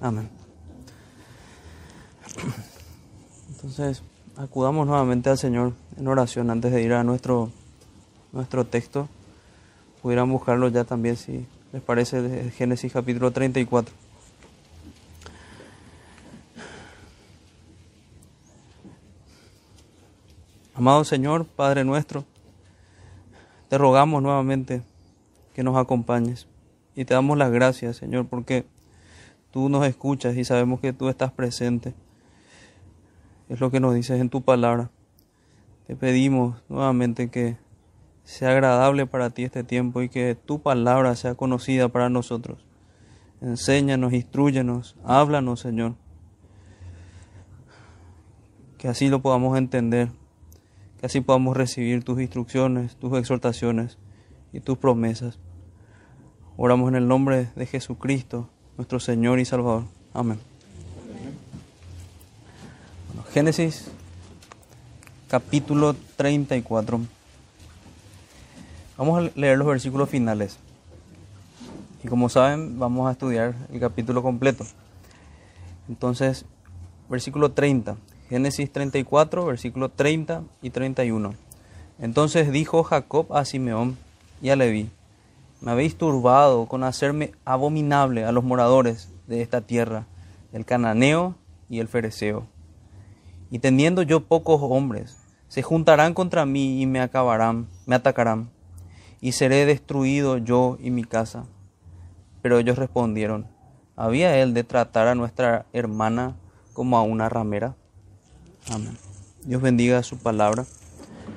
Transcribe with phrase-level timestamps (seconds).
[0.00, 0.30] Amén.
[3.50, 4.02] Entonces,
[4.36, 7.50] acudamos nuevamente al Señor en oración antes de ir a nuestro,
[8.32, 9.08] nuestro texto.
[10.00, 13.94] Pudieran buscarlo ya también, si les parece, de Génesis capítulo 34.
[20.74, 22.24] Amado Señor, Padre nuestro,
[23.68, 24.82] te rogamos nuevamente
[25.54, 26.46] que nos acompañes
[26.96, 28.64] y te damos las gracias, Señor, porque
[29.50, 31.94] tú nos escuchas y sabemos que tú estás presente.
[33.48, 34.90] Es lo que nos dices en tu palabra.
[35.86, 37.56] Te pedimos nuevamente que
[38.24, 42.64] sea agradable para ti este tiempo y que tu palabra sea conocida para nosotros.
[43.40, 45.94] Enséñanos, instruyenos, háblanos, Señor.
[48.78, 50.10] Que así lo podamos entender
[51.00, 53.96] que así podamos recibir tus instrucciones, tus exhortaciones
[54.52, 55.38] y tus promesas.
[56.58, 59.84] Oramos en el nombre de Jesucristo, nuestro Señor y Salvador.
[60.14, 60.38] Amén.
[63.34, 63.90] Génesis
[65.28, 66.98] capítulo 34.
[68.96, 70.56] Vamos a leer los versículos finales.
[72.02, 74.64] Y como saben, vamos a estudiar el capítulo completo.
[75.86, 76.46] Entonces,
[77.10, 77.98] versículo 30.
[78.30, 81.34] Génesis 34, versículo 30 y 31.
[81.98, 83.98] Entonces dijo Jacob a Simeón
[84.40, 84.88] y a Leví,
[85.60, 90.06] me habéis turbado con hacerme abominable a los moradores de esta tierra,
[90.52, 91.34] el cananeo
[91.68, 92.46] y el fereceo.
[93.50, 95.16] Y teniendo yo pocos hombres,
[95.48, 98.50] se juntarán contra mí y me acabarán, me atacarán,
[99.20, 101.44] y seré destruido yo y mi casa.
[102.40, 103.46] Pero ellos respondieron,
[103.96, 106.36] ¿había él de tratar a nuestra hermana
[106.72, 107.76] como a una ramera?
[108.70, 108.96] Amén.
[109.44, 110.64] Dios bendiga su palabra.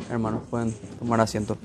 [0.09, 1.57] Hermanos, pueden tomar asiento.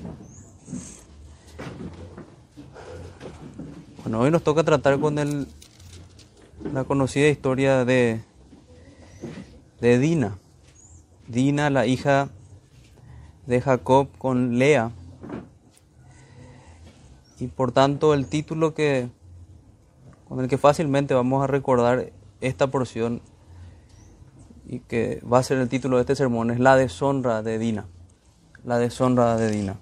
[4.03, 5.45] Bueno, hoy nos toca tratar con el,
[6.73, 8.21] la conocida historia de,
[9.81, 10.37] de Dina.
[11.27, 12.29] Dina, la hija
[13.45, 14.91] de Jacob con Lea.
[17.41, 19.09] Y por tanto el título que
[20.29, 23.21] con el que fácilmente vamos a recordar esta porción
[24.65, 27.85] y que va a ser el título de este sermón, es La deshonra de Dina.
[28.63, 29.75] La deshonra de Dina.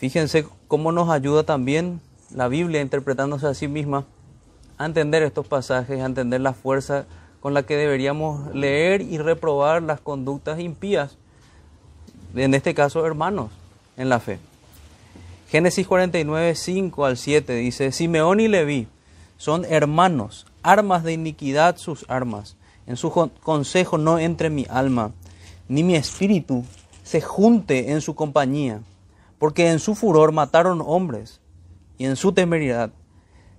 [0.00, 2.00] Fíjense cómo nos ayuda también
[2.34, 4.06] la Biblia interpretándose a sí misma
[4.78, 7.04] a entender estos pasajes, a entender la fuerza
[7.40, 11.18] con la que deberíamos leer y reprobar las conductas impías,
[12.34, 13.50] en este caso hermanos,
[13.98, 14.38] en la fe.
[15.50, 18.88] Génesis 49, 5 al 7 dice, Simeón y Leví
[19.36, 22.56] son hermanos, armas de iniquidad sus armas
[22.86, 25.12] en su consejo no entre mi alma,
[25.68, 26.64] ni mi espíritu
[27.04, 28.80] se junte en su compañía,
[29.40, 31.40] porque en su furor mataron hombres,
[31.96, 32.92] y en su temeridad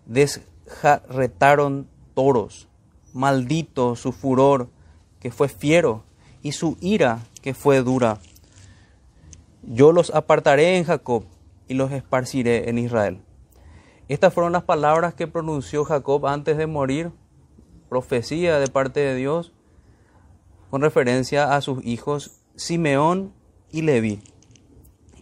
[0.05, 2.69] desjarretaron toros.
[3.13, 4.69] Maldito su furor,
[5.19, 6.03] que fue fiero,
[6.43, 8.19] y su ira, que fue dura.
[9.63, 11.25] Yo los apartaré en Jacob
[11.67, 13.19] y los esparciré en Israel.
[14.07, 17.11] Estas fueron las palabras que pronunció Jacob antes de morir
[17.89, 19.51] profecía de parte de Dios
[20.69, 23.33] con referencia a sus hijos Simeón
[23.71, 24.21] y Leví.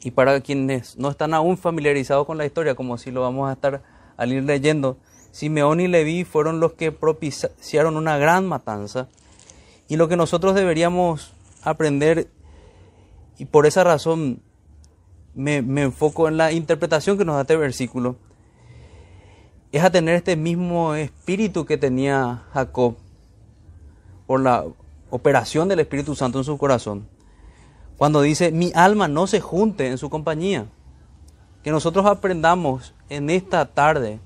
[0.01, 3.53] Y para quienes no están aún familiarizados con la historia, como si lo vamos a
[3.53, 3.81] estar
[4.17, 4.97] al ir leyendo,
[5.31, 9.07] Simeón y Leví fueron los que propiciaron una gran matanza.
[9.87, 12.29] Y lo que nosotros deberíamos aprender,
[13.37, 14.41] y por esa razón
[15.35, 18.15] me, me enfoco en la interpretación que nos da este versículo,
[19.71, 22.95] es a tener este mismo espíritu que tenía Jacob
[24.25, 24.65] por la
[25.09, 27.07] operación del Espíritu Santo en su corazón.
[27.99, 30.67] Cuando dice, mi alma no se junte en su compañía.
[31.63, 34.19] Que nosotros aprendamos en esta tarde,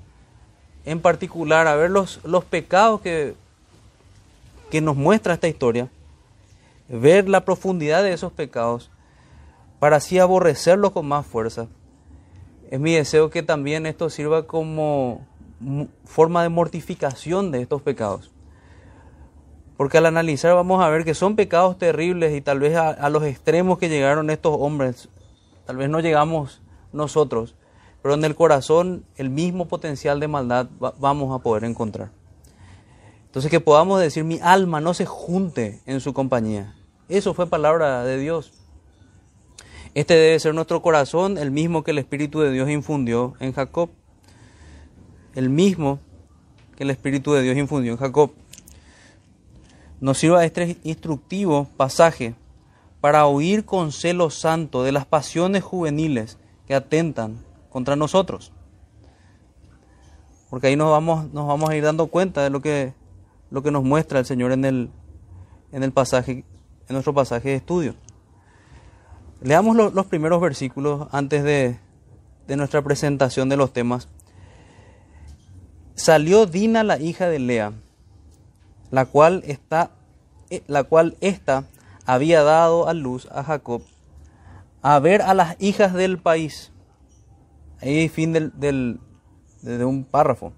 [0.86, 3.34] en particular, a ver los, los pecados que,
[4.70, 5.90] que nos muestra esta historia,
[6.88, 8.92] ver la profundidad de esos pecados,
[9.80, 11.66] para así aborrecerlos con más fuerza.
[12.70, 15.26] Es mi deseo que también esto sirva como
[16.06, 18.30] forma de mortificación de estos pecados.
[19.78, 23.24] Porque al analizar vamos a ver que son pecados terribles y tal vez a, los
[23.24, 25.10] extremos que llegaron estos hombres,
[25.66, 26.62] tal vez no llegamos
[26.92, 27.56] nosotros,
[28.02, 30.68] pero en el corazón el mismo potencial de maldad
[31.00, 32.12] vamos a poder encontrar.
[33.26, 36.76] Entonces que podamos decir, mi alma no se junte en su compañía.
[37.10, 38.54] Eso fue palabra de Dios.
[39.96, 43.90] Este debe ser nuestro corazón, el mismo que el Espíritu de Dios infundió en Jacob
[45.36, 46.00] el mismo
[46.76, 48.32] que el Espíritu de Dios infundió en Jacob.
[50.04, 52.36] Nos sirva este instructivo pasaje
[53.00, 57.38] para huir con celo santo de las pasiones juveniles que atentan
[57.70, 58.52] contra nosotros.
[60.50, 62.94] porque ahí nos vamos, nos vamos a ir dando cuenta de lo que,
[63.50, 64.90] lo que nos muestra el Señor en el,
[65.72, 66.44] en el pasaje,
[66.90, 67.96] en nuestro pasaje de estudio.
[69.42, 71.80] Leamos los primeros versículos antes de,
[72.46, 74.10] de nuestra presentación de los temas.
[75.96, 77.72] Salió Dina, la hija de Lea,
[78.94, 79.90] la cual está,
[80.52, 81.66] eh, la cual ésta
[82.06, 83.82] había dado a luz a Jacob,
[84.84, 86.72] a ver a las hijas del país.
[87.82, 89.00] Ahí fin del, del,
[89.64, 90.54] de un párrafo.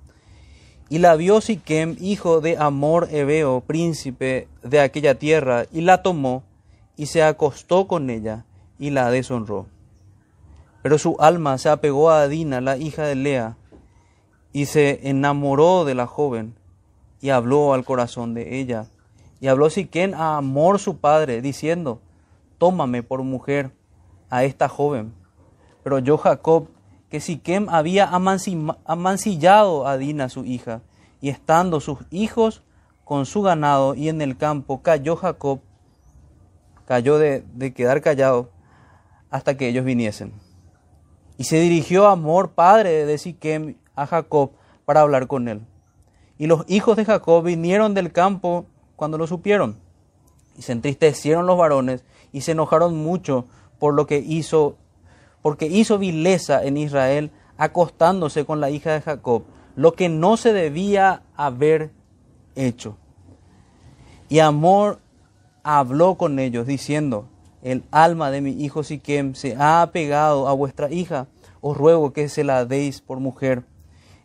[0.90, 6.44] Y la vio Siquem, hijo de Amor Ebeo, príncipe de aquella tierra, y la tomó
[6.98, 8.44] y se acostó con ella
[8.78, 9.68] y la deshonró.
[10.84, 13.56] Pero su alma se apegó a Adina, la hija de Lea,
[14.52, 16.54] y se enamoró de la joven
[17.26, 18.86] y habló al corazón de ella.
[19.40, 22.00] Y habló Siquén a Amor su padre, diciendo,
[22.60, 23.72] tómame por mujer
[24.30, 25.12] a esta joven.
[25.84, 26.68] Pero yo Jacob
[27.10, 28.12] que Siquem había
[28.86, 30.82] amancillado a Dina su hija,
[31.20, 32.62] y estando sus hijos
[33.04, 35.62] con su ganado y en el campo, cayó Jacob,
[36.86, 38.52] cayó de, de quedar callado
[39.32, 40.32] hasta que ellos viniesen.
[41.40, 44.52] Y se dirigió Amor, padre de Siquem, a Jacob
[44.86, 45.66] para hablar con él.
[46.38, 48.66] Y los hijos de Jacob vinieron del campo
[48.96, 49.78] cuando lo supieron.
[50.58, 53.46] Y se entristecieron los varones y se enojaron mucho
[53.80, 54.78] por lo que hizo
[55.46, 59.44] porque hizo vileza en Israel acostándose con la hija de Jacob,
[59.76, 61.92] lo que no se debía haber
[62.56, 62.98] hecho.
[64.28, 64.98] Y Amor
[65.62, 67.28] habló con ellos diciendo,
[67.62, 71.28] el alma de mi hijo Siquem se ha apegado a vuestra hija,
[71.62, 73.66] os ruego que se la deis por mujer.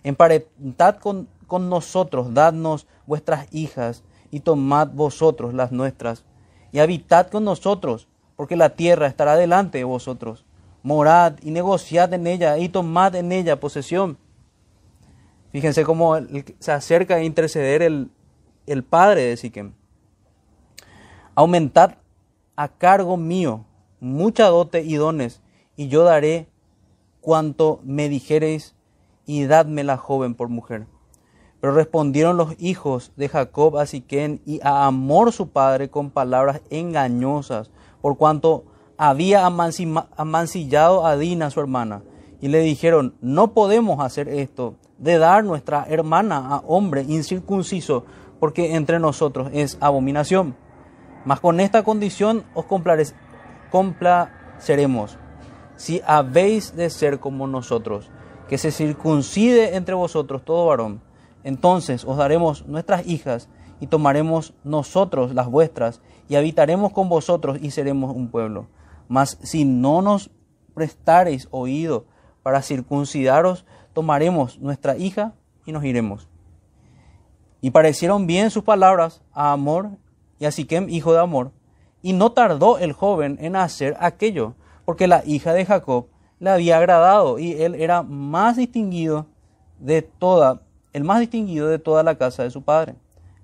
[0.03, 6.25] Emparentad con, con nosotros, dadnos vuestras hijas, y tomad vosotros las nuestras,
[6.73, 10.47] y habitad con nosotros, porque la tierra estará delante de vosotros
[10.83, 14.19] morad y negociad en ella y tomad en ella posesión.
[15.53, 16.17] Fíjense cómo
[16.59, 18.11] se acerca a interceder el,
[18.67, 19.73] el padre de Siquem.
[21.35, 21.97] Aumentad
[22.57, 23.65] a cargo mío
[24.01, 25.43] mucha dote y dones,
[25.77, 26.47] y yo daré
[27.21, 28.75] cuanto me dijereis,
[29.27, 30.87] y dadme la joven por mujer.
[31.61, 36.63] Pero respondieron los hijos de Jacob a Siquem y a Amor su padre con palabras
[36.71, 37.71] engañosas,
[38.01, 38.65] por cuanto
[38.97, 42.03] había amancillado a Dina, su hermana,
[42.41, 48.05] y le dijeron, no podemos hacer esto, de dar nuestra hermana a hombre incircunciso,
[48.39, 50.55] porque entre nosotros es abominación.
[51.25, 52.67] Mas con esta condición os
[53.71, 55.19] complaceremos,
[55.77, 58.11] si habéis de ser como nosotros,
[58.49, 61.01] que se circuncide entre vosotros todo varón.
[61.45, 63.49] Entonces os daremos nuestras hijas
[63.81, 68.67] y tomaremos nosotros las vuestras y habitaremos con vosotros y seremos un pueblo.
[69.09, 70.31] Mas si no nos
[70.75, 72.07] prestareis oído
[72.43, 75.35] para circuncidaros, tomaremos nuestra hija
[75.67, 76.29] y nos iremos.
[77.61, 79.91] Y parecieron bien sus palabras a Amor
[80.39, 81.53] y a Siquem, hijo de Amor.
[82.03, 84.55] Y no tardó el joven en hacer aquello,
[84.87, 86.07] porque la hija de Jacob
[86.39, 89.27] le había agradado y él era más distinguido
[89.79, 92.95] de toda, el más distinguido de toda la casa de su padre.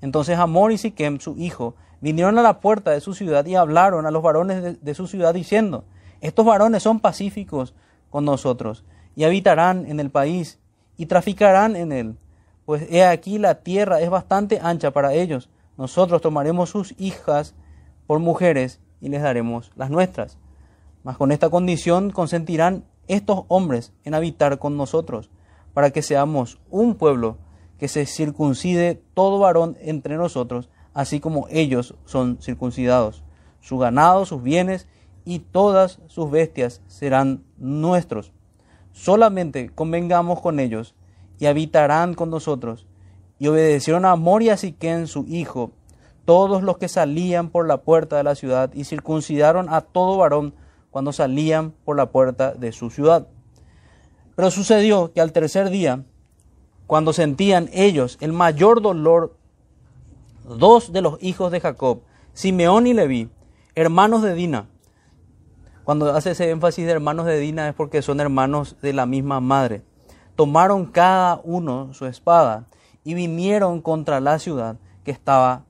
[0.00, 4.06] Entonces Amor y Siquem, su hijo, vinieron a la puerta de su ciudad y hablaron
[4.06, 5.84] a los varones de, su ciudad diciendo,
[6.20, 7.74] estos varones son pacíficos
[8.10, 8.84] con nosotros
[9.14, 10.58] y habitarán en el país
[10.96, 12.16] y traficarán en él,
[12.64, 15.48] pues he aquí la tierra es bastante ancha para ellos.
[15.78, 17.54] Nosotros tomaremos sus hijas
[18.06, 20.38] por mujeres y les daremos las nuestras.
[21.04, 25.30] Mas con esta condición consentirán estos hombres en habitar con nosotros,
[25.74, 27.36] para que seamos un pueblo
[27.78, 33.22] que se circuncide todo varón entre nosotros así como ellos son circuncidados.
[33.60, 34.88] Su ganado, sus bienes
[35.26, 38.32] y todas sus bestias serán nuestros.
[38.92, 40.94] Solamente convengamos con ellos
[41.38, 42.86] y habitarán con nosotros.
[43.38, 45.72] Y obedecieron a Amor y a Siquén, su hijo,
[46.24, 50.54] todos los que salían por la puerta de la ciudad y circuncidaron a todo varón
[50.90, 53.28] cuando salían por la puerta de su ciudad.
[54.34, 56.06] Pero sucedió que al tercer día,
[56.86, 59.36] cuando sentían ellos el mayor dolor
[60.44, 62.02] dos de los hijos de Jacob,
[62.32, 63.30] Simeón y Leví,
[63.74, 64.68] hermanos de Dina.
[65.84, 69.40] Cuando hace ese énfasis de hermanos de Dina es porque son hermanos de la misma
[69.40, 69.82] madre.
[70.34, 72.66] Tomaron cada uno su espada
[73.04, 75.64] y vinieron contra la ciudad que estaba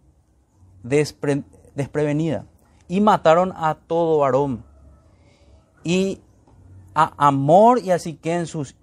[0.83, 2.47] desprevenida
[2.89, 4.65] y mataron a todo varón.
[5.85, 6.21] Y
[6.95, 8.75] a Amor y a Siquén, su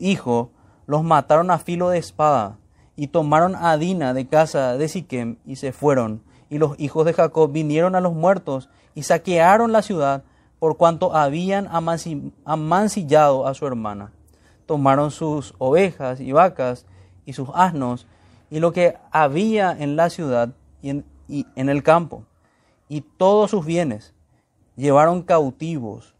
[0.00, 0.50] hijo,
[0.90, 2.58] los mataron a filo de espada
[2.96, 6.20] y tomaron a Dina de casa de Siquem y se fueron.
[6.48, 10.24] Y los hijos de Jacob vinieron a los muertos y saquearon la ciudad
[10.58, 11.68] por cuanto habían
[12.44, 14.10] amancillado a su hermana.
[14.66, 16.86] Tomaron sus ovejas y vacas
[17.24, 18.08] y sus asnos,
[18.50, 20.48] y lo que había en la ciudad
[20.82, 22.24] y en, y en el campo,
[22.88, 24.12] y todos sus bienes.
[24.74, 26.16] Llevaron cautivos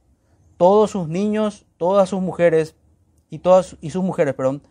[0.61, 2.77] todos sus niños, todas sus mujeres
[3.31, 4.63] y todas y sus mujeres, perdón,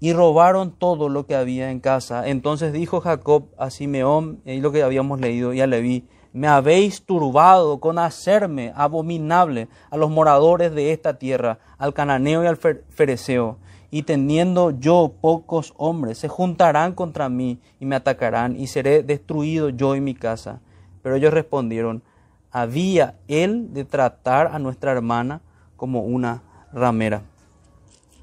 [0.00, 2.28] y robaron todo lo que había en casa.
[2.28, 7.02] Entonces dijo Jacob a Simeón, y lo que habíamos leído, y a Leví, me habéis
[7.02, 13.58] turbado con hacerme abominable a los moradores de esta tierra, al cananeo y al fereceo.
[13.90, 19.70] Y teniendo yo pocos hombres, se juntarán contra mí y me atacarán, y seré destruido
[19.70, 20.60] yo y mi casa.
[21.02, 22.02] Pero ellos respondieron,
[22.50, 25.40] había él de tratar a nuestra hermana
[25.76, 27.22] como una ramera.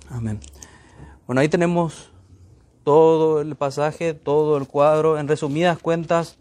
[0.09, 0.39] Amén.
[1.27, 2.12] Bueno, ahí tenemos
[2.83, 5.17] todo el pasaje, todo el cuadro.
[5.17, 6.38] En resumidas cuentas,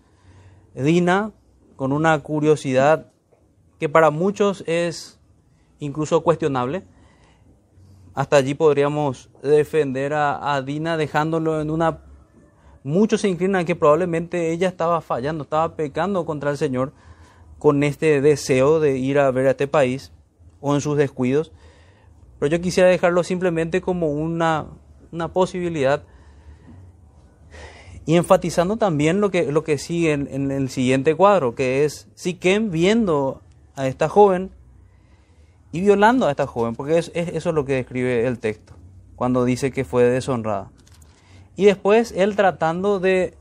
[0.75, 1.33] Dina,
[1.77, 3.11] con una curiosidad
[3.81, 5.19] que para muchos es
[5.79, 6.85] incluso cuestionable,
[8.15, 12.01] hasta allí podríamos defender a, Dina dejándolo en una...
[12.85, 16.93] Muchos se inclinan que probablemente ella estaba fallando, estaba pecando contra el Señor
[17.59, 20.13] con este deseo de ir a ver a este país
[20.61, 21.51] o en sus descuidos.
[22.39, 24.67] Pero yo quisiera dejarlo simplemente como una,
[25.13, 26.03] una posibilidad
[28.07, 32.71] y enfatizando también lo que, lo que sigue en, el siguiente cuadro, que es Siquem
[32.71, 33.41] viendo
[33.77, 34.51] a esta joven
[35.73, 38.75] y violando a esta joven, porque es, eso es lo que describe el texto,
[39.17, 40.71] cuando dice que fue deshonrada.
[41.57, 43.39] Y después él tratando de,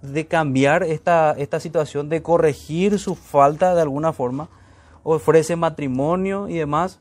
[0.00, 4.48] de cambiar esta, esta situación, de corregir su falta de alguna forma,
[5.02, 7.00] ofrece matrimonio y demás,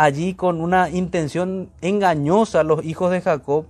[0.00, 3.66] allí con una intención engañosa los hijos de Jacob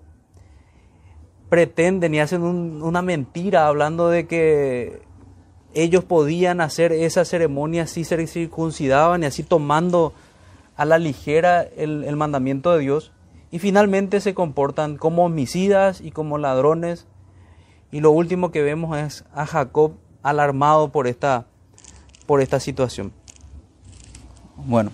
[1.48, 5.02] pretenden y hacen una mentira hablando de que
[5.74, 10.12] ellos podían hacer esa ceremonia si se circuncidaban y así tomando
[10.76, 13.10] a la ligera el, el mandamiento de Dios
[13.50, 17.08] y finalmente se comportan como homicidas y como ladrones
[17.90, 21.46] y lo último que vemos es a Jacob alarmado por esta,
[22.26, 23.12] por esta situación.
[24.54, 24.92] Bueno,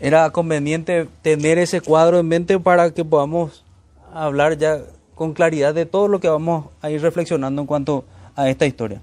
[0.00, 3.64] era conveniente tener ese cuadro en mente para que podamos
[4.12, 4.80] hablar ya
[5.14, 8.04] con claridad de todo lo que vamos a ir reflexionando en cuanto
[8.36, 9.00] a esta historia.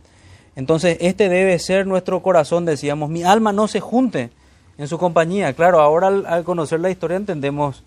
[0.55, 4.31] Entonces, este debe ser nuestro corazón, decíamos, mi alma no se junte
[4.77, 5.53] en su compañía.
[5.53, 7.83] Claro, ahora al, conocer la historia entendemos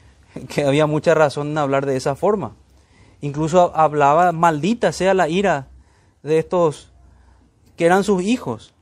[0.48, 2.52] que había mucha razón en hablar de esa forma.
[3.20, 5.68] Incluso hablaba, maldita sea la ira
[6.22, 6.90] de estos
[7.76, 8.72] que eran sus hijos.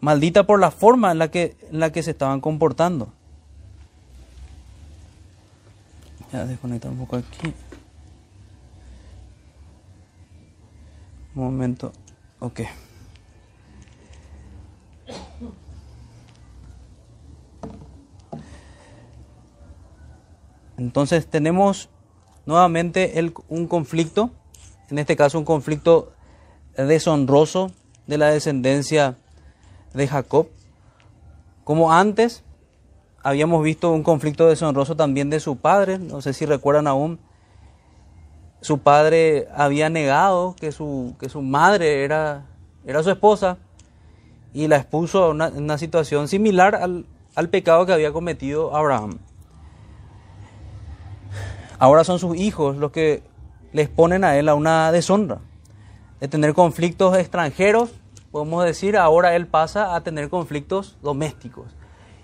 [0.00, 3.12] Maldita por la forma en la que, en la que se estaban comportando.
[6.32, 7.52] Ya desconectar un poco aquí.
[11.34, 11.92] Un momento.
[12.38, 12.60] Ok.
[20.78, 21.90] Entonces tenemos
[22.46, 24.30] nuevamente el, un conflicto,
[24.88, 26.14] en este caso un conflicto
[26.74, 27.70] deshonroso
[28.06, 29.18] de la descendencia
[29.94, 30.48] de Jacob.
[31.64, 32.42] Como antes,
[33.22, 37.18] habíamos visto un conflicto deshonroso también de su padre, no sé si recuerdan aún,
[38.60, 42.46] su padre había negado que su, que su madre era,
[42.84, 43.56] era su esposa
[44.52, 49.18] y la expuso a una, situación similar al, al pecado que había cometido Abraham.
[51.78, 53.22] Ahora son sus hijos los que
[53.72, 55.38] les ponen a él a una deshonra.
[56.20, 57.92] De tener conflictos extranjeros,
[58.30, 61.74] podemos decir, ahora él pasa a tener conflictos domésticos.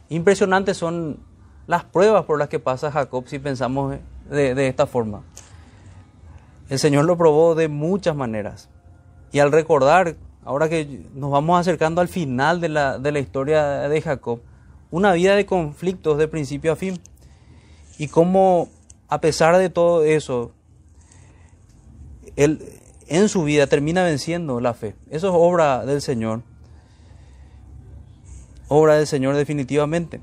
[0.09, 1.19] Impresionantes son
[1.67, 3.97] las pruebas por las que pasa Jacob si pensamos
[4.31, 5.23] de, esta forma.
[6.69, 8.69] El Señor lo probó de muchas maneras.
[9.33, 13.89] Y al recordar, ahora que nos vamos acercando al final de la, de la historia
[13.89, 14.41] de Jacob,
[14.91, 17.01] una vida de conflictos de principio a fin.
[17.99, 18.69] Y cómo,
[19.09, 20.53] a pesar de todo eso,
[22.37, 22.76] él
[23.09, 24.95] en su vida termina venciendo la fe.
[25.11, 26.43] Eso es obra del Señor
[28.69, 30.21] obra del Señor definitivamente.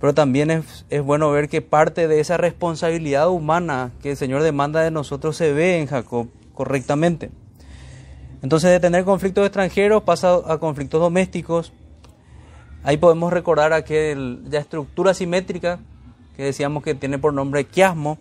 [0.00, 4.80] Pero también es, bueno ver que parte de esa responsabilidad humana que el Señor demanda
[4.80, 7.30] de nosotros se ve en Jacob correctamente.
[8.42, 11.72] Entonces de tener conflictos extranjeros pasa a conflictos domésticos.
[12.82, 15.78] Ahí podemos recordar aquel, la estructura simétrica
[16.36, 18.18] que decíamos que tiene por nombre quiasmo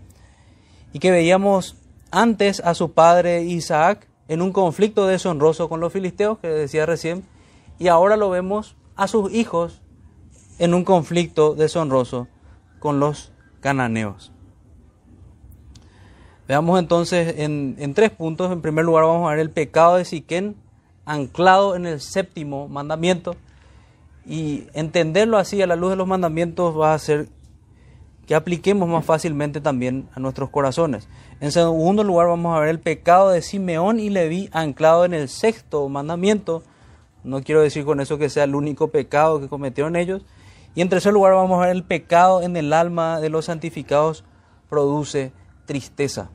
[0.94, 1.76] y que veíamos
[2.12, 7.24] antes a su padre Isaac en un conflicto deshonroso con los filisteos que decía recién
[7.80, 9.82] y ahora lo vemos a sus hijos
[10.60, 12.28] en un conflicto deshonroso
[12.80, 14.32] con los cananeos.
[16.48, 18.52] Veamos entonces en, tres puntos.
[18.52, 20.56] En primer lugar vamos a ver el pecado de Siquén
[21.06, 23.36] anclado en el séptimo mandamiento
[24.26, 27.30] y entenderlo así a la luz de los mandamientos va a hacer
[28.32, 31.10] que apliquemos más fácilmente también a nuestros corazones.
[31.42, 35.28] En segundo lugar vamos a ver el pecado de Simeón y Leví anclado en el
[35.28, 36.64] sexto mandamiento.
[37.26, 40.22] No quiero decir con eso que sea el único pecado que cometieron ellos.
[40.76, 44.24] Y en tercer lugar vamos a ver el pecado en el alma de los santificados
[44.70, 45.34] produce
[45.66, 46.30] tristeza.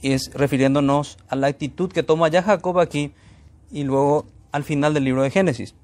[0.00, 3.12] Y es refiriéndonos a la actitud que toma ya Jacob aquí
[3.70, 5.74] y luego al final del libro de Génesis.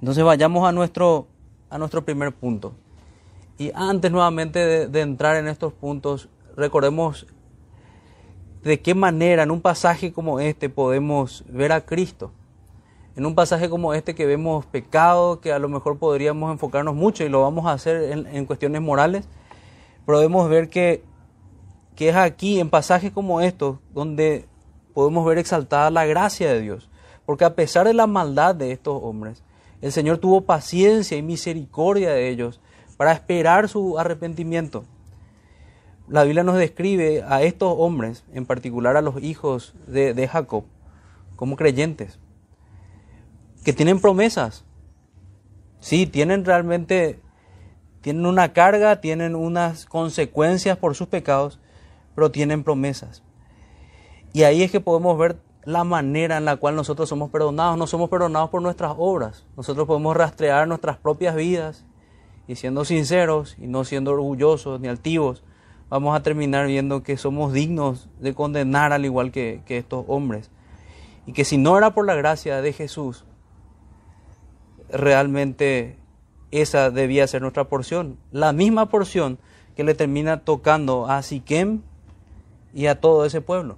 [0.00, 1.26] Entonces vayamos a nuestro,
[1.70, 2.74] a nuestro primer punto.
[3.56, 7.26] Y antes nuevamente de, entrar en estos puntos, recordemos
[8.62, 12.32] de qué manera en un pasaje como este podemos ver a Cristo.
[13.16, 17.24] En un pasaje como este que vemos pecado, que a lo mejor podríamos enfocarnos mucho
[17.24, 19.28] y lo vamos a hacer en, en cuestiones morales,
[20.06, 21.04] podemos ver que,
[21.96, 24.46] que es aquí, en pasajes como estos, donde
[24.94, 26.88] podemos ver exaltada la gracia de Dios.
[27.26, 29.42] Porque a pesar de la maldad de estos hombres,
[29.80, 32.60] el Señor tuvo paciencia y misericordia de ellos
[32.96, 34.84] para esperar su arrepentimiento.
[36.06, 40.64] La Biblia nos describe a estos hombres, en particular a los hijos de, Jacob,
[41.36, 42.18] como creyentes,
[43.64, 44.64] que tienen promesas.
[45.78, 47.20] Sí, tienen realmente,
[48.00, 51.60] tienen una carga, tienen unas consecuencias por sus pecados,
[52.14, 53.22] pero tienen promesas.
[54.32, 57.76] Y ahí es que podemos ver la manera en la cual nosotros somos perdonados.
[57.76, 59.44] No somos perdonados por nuestras obras.
[59.56, 61.84] Nosotros podemos rastrear nuestras propias vidas
[62.46, 65.44] y siendo sinceros y no siendo orgullosos ni altivos,
[65.88, 70.50] vamos a terminar viendo que somos dignos de condenar al igual que, que estos hombres.
[71.26, 73.24] Y que si no era por la gracia de Jesús,
[74.88, 75.96] realmente
[76.50, 78.18] esa debía ser nuestra porción.
[78.32, 79.38] La misma porción
[79.76, 81.82] que le termina tocando a Siquem
[82.74, 83.76] y a todo ese pueblo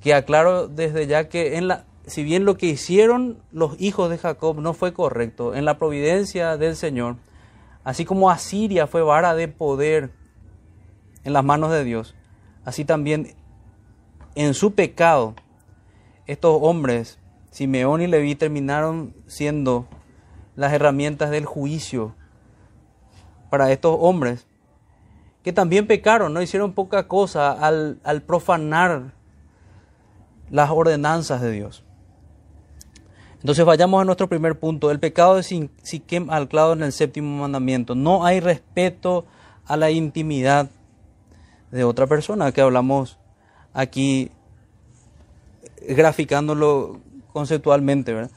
[0.00, 4.18] que aclaro desde ya que en la, si bien lo que hicieron los hijos de
[4.18, 7.16] Jacob no fue correcto, en la providencia del Señor,
[7.84, 10.10] así como Asiria fue vara de poder
[11.24, 12.14] en las manos de Dios,
[12.64, 13.34] así también
[14.34, 15.34] en su pecado,
[16.26, 17.18] estos hombres,
[17.50, 19.86] Simeón y Leví, terminaron siendo
[20.54, 22.14] las herramientas del juicio
[23.50, 24.46] para estos hombres,
[25.42, 29.17] que también pecaron, no hicieron poca cosa al, al profanar
[30.50, 31.84] las ordenanzas de Dios.
[33.40, 35.42] Entonces vayamos a nuestro primer punto, el pecado de
[35.82, 37.94] Siquem anclado en el séptimo mandamiento.
[37.94, 39.26] No hay respeto
[39.64, 40.70] a la intimidad
[41.70, 43.18] de otra persona, que hablamos
[43.72, 44.30] aquí
[45.86, 47.00] graficándolo
[47.32, 48.28] conceptualmente,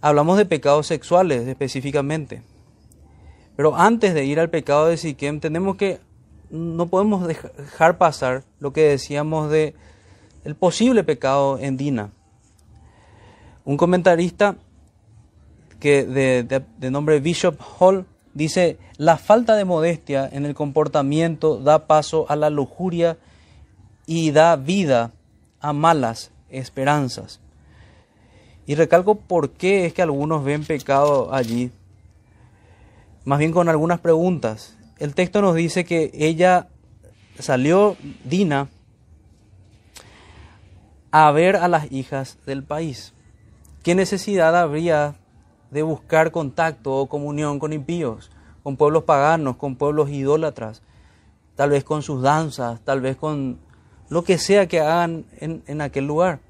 [0.00, 2.42] Hablamos de pecados sexuales específicamente.
[3.56, 5.98] Pero antes de ir al pecado de Siquem, tenemos que,
[6.50, 9.74] no podemos dejar pasar lo que decíamos de
[10.48, 12.10] el posible pecado en Dina.
[13.66, 14.56] Un comentarista
[15.78, 22.24] que de, nombre Bishop Hall dice, la falta de modestia en el comportamiento da paso
[22.30, 23.18] a la lujuria
[24.06, 25.12] y da vida
[25.60, 27.40] a malas esperanzas.
[28.64, 31.72] Y recalco por qué es que algunos ven pecado allí,
[33.26, 34.78] más bien con algunas preguntas.
[34.98, 36.68] El texto nos dice que ella
[37.38, 38.70] salió, Dina,
[41.10, 43.14] a ver a las hijas del país.
[43.82, 45.16] ¿Qué necesidad habría
[45.70, 48.30] de buscar contacto o comunión con impíos,
[48.62, 50.82] con pueblos paganos, con pueblos idólatras,
[51.54, 53.58] tal vez con sus danzas, tal vez con
[54.08, 56.40] lo que sea que hagan en, en aquel lugar?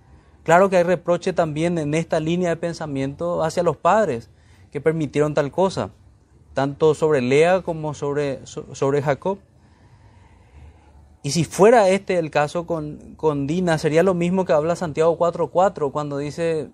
[0.42, 4.30] Claro que hay reproche también en esta línea de pensamiento hacia los padres
[4.72, 5.90] que permitieron tal cosa,
[6.54, 9.38] tanto sobre Lea como sobre, sobre Jacob.
[11.22, 15.18] Y si fuera este el caso con, con Dina, sería lo mismo que habla Santiago
[15.18, 16.70] 4.4 cuando dice,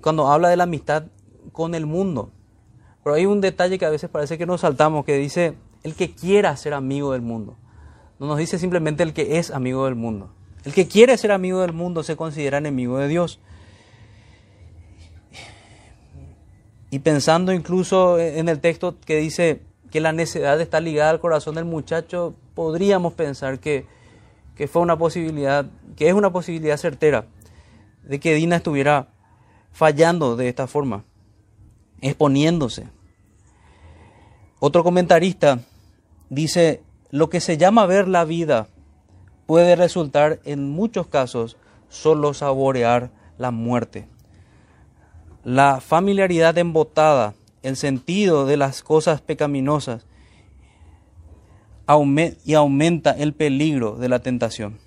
[0.00, 1.04] cuando habla de la amistad
[1.52, 2.30] con el mundo.
[3.02, 6.14] Pero hay un detalle que a veces parece que nos saltamos, que dice el que
[6.14, 7.56] quiera ser amigo del mundo.
[8.18, 10.30] No nos dice simplemente el que es amigo del mundo.
[10.64, 13.40] El que quiere ser amigo del mundo se considera enemigo de Dios.
[16.90, 21.54] Y pensando incluso en el texto que dice que la necedad está ligada al corazón
[21.54, 23.86] del muchacho, podríamos pensar que,
[24.70, 27.26] fue una posibilidad, que es una posibilidad certera
[28.02, 29.08] de que Dina estuviera
[29.72, 31.04] fallando de esta forma,
[32.00, 32.88] exponiéndose.
[34.58, 35.60] Otro comentarista
[36.28, 38.66] dice, lo que se llama ver la vida
[39.46, 41.56] puede resultar en muchos casos
[41.88, 44.08] solo saborear la muerte.
[45.44, 47.34] La familiaridad embotada,
[47.68, 50.06] el sentido de las cosas pecaminosas
[52.44, 54.78] y aumenta el peligro de la tentación.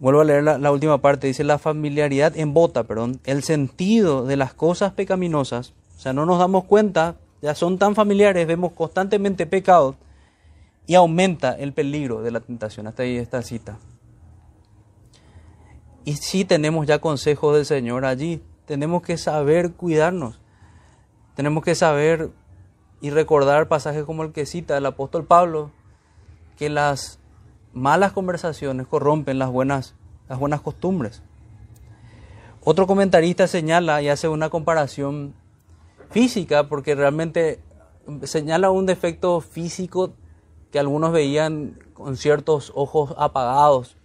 [0.00, 4.54] Vuelvo a leer la, última parte, dice la familiaridad embota, perdón, el sentido de las
[4.54, 9.96] cosas pecaminosas O sea, no nos damos cuenta, ya son tan familiares, vemos constantemente pecados
[10.86, 12.86] y aumenta el peligro de la tentación.
[12.86, 13.78] Hasta ahí esta cita.
[16.04, 18.40] Y sí tenemos ya consejos del Señor allí.
[18.68, 20.38] Tenemos que saber cuidarnos.
[21.34, 22.28] Tenemos que saber
[23.00, 25.70] y recordar pasajes como el que cita el apóstol Pablo,
[26.58, 27.18] que las
[27.72, 29.94] malas conversaciones corrompen las buenas,
[30.28, 31.22] las buenas costumbres.
[32.62, 35.32] Otro comentarista señala y hace una comparación
[36.10, 37.60] física, porque realmente
[38.24, 40.12] señala un defecto físico
[40.70, 43.96] que algunos veían con ciertos ojos apagados,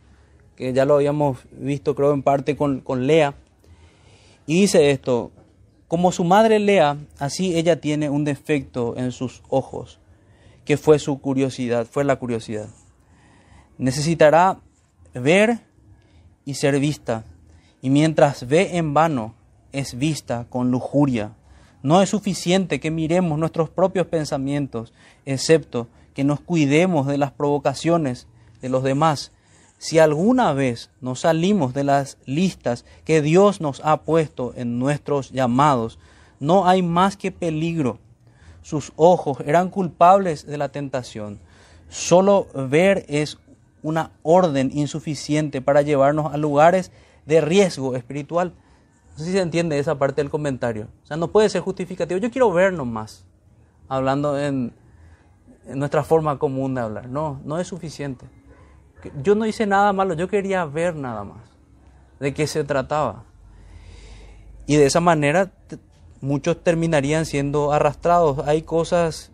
[0.56, 3.36] que ya lo habíamos visto creo en parte con, con Lea.
[4.46, 5.32] Y dice esto,
[5.88, 10.00] como su madre Lea, así ella tiene un defecto en sus ojos,
[10.66, 12.68] que fue su curiosidad, fue la curiosidad.
[13.78, 14.60] Necesitará
[15.14, 15.60] ver
[16.46, 17.26] y ser vista,
[17.82, 19.36] y mientras ve en vano,
[19.72, 21.34] es vista con lujuria.
[21.82, 24.94] No es suficiente que miremos nuestros propios pensamientos,
[25.26, 28.28] excepto que nos cuidemos de las provocaciones
[28.62, 29.32] de los demás
[29.84, 35.32] si alguna vez nos salimos de las listas que Dios nos ha puesto en nuestros
[35.32, 36.00] llamados,
[36.39, 38.00] no hay más que peligro.
[38.62, 41.38] Sus ojos eran culpables de la tentación.
[41.89, 43.39] Solo ver es
[43.82, 46.93] una orden insuficiente para llevarnos a lugares
[47.26, 48.54] de riesgo espiritual.
[49.12, 50.88] No sé si se entiende esa parte del comentario.
[51.04, 52.22] O sea, no puede ser justificativo.
[52.22, 53.26] Yo quiero ver nomás,
[53.89, 54.72] hablando en,
[55.67, 57.10] en nuestra forma común de hablar.
[57.10, 58.26] No, no es suficiente
[59.22, 61.54] yo no hice nada malo, yo quería ver nada más
[62.20, 63.24] de qué se trataba.
[64.66, 65.52] Y de esa manera
[66.22, 68.48] muchos terminarían siendo arrastrados.
[68.48, 69.32] Hay cosas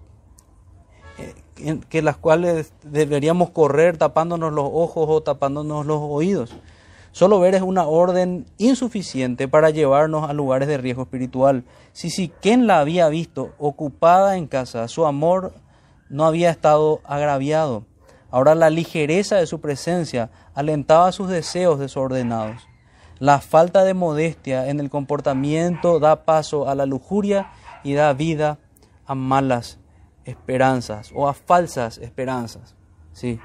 [1.58, 6.56] eh, que las cuales deberíamos correr tapándonos los ojos o tapándonos los oídos.
[7.12, 11.64] Solo ver es una orden insuficiente para llevarnos a lugares de riesgo espiritual.
[11.92, 15.54] Si si quien la había visto ocupada en casa, su amor
[16.10, 17.84] no había estado agraviado.
[18.32, 22.68] Ahora la ligereza de su presencia alentaba sus deseos desordenados.
[23.18, 27.52] La falta de modestia en el comportamiento da paso a la lujuria
[27.84, 28.60] y da vida
[29.06, 29.80] a malas
[30.26, 32.76] esperanzas o a falsas esperanzas.
[33.14, 33.40] Sí.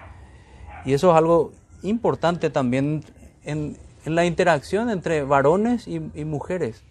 [0.85, 3.05] Y eso es algo importante también
[3.43, 6.85] en, la interacción entre varones y, mujeres.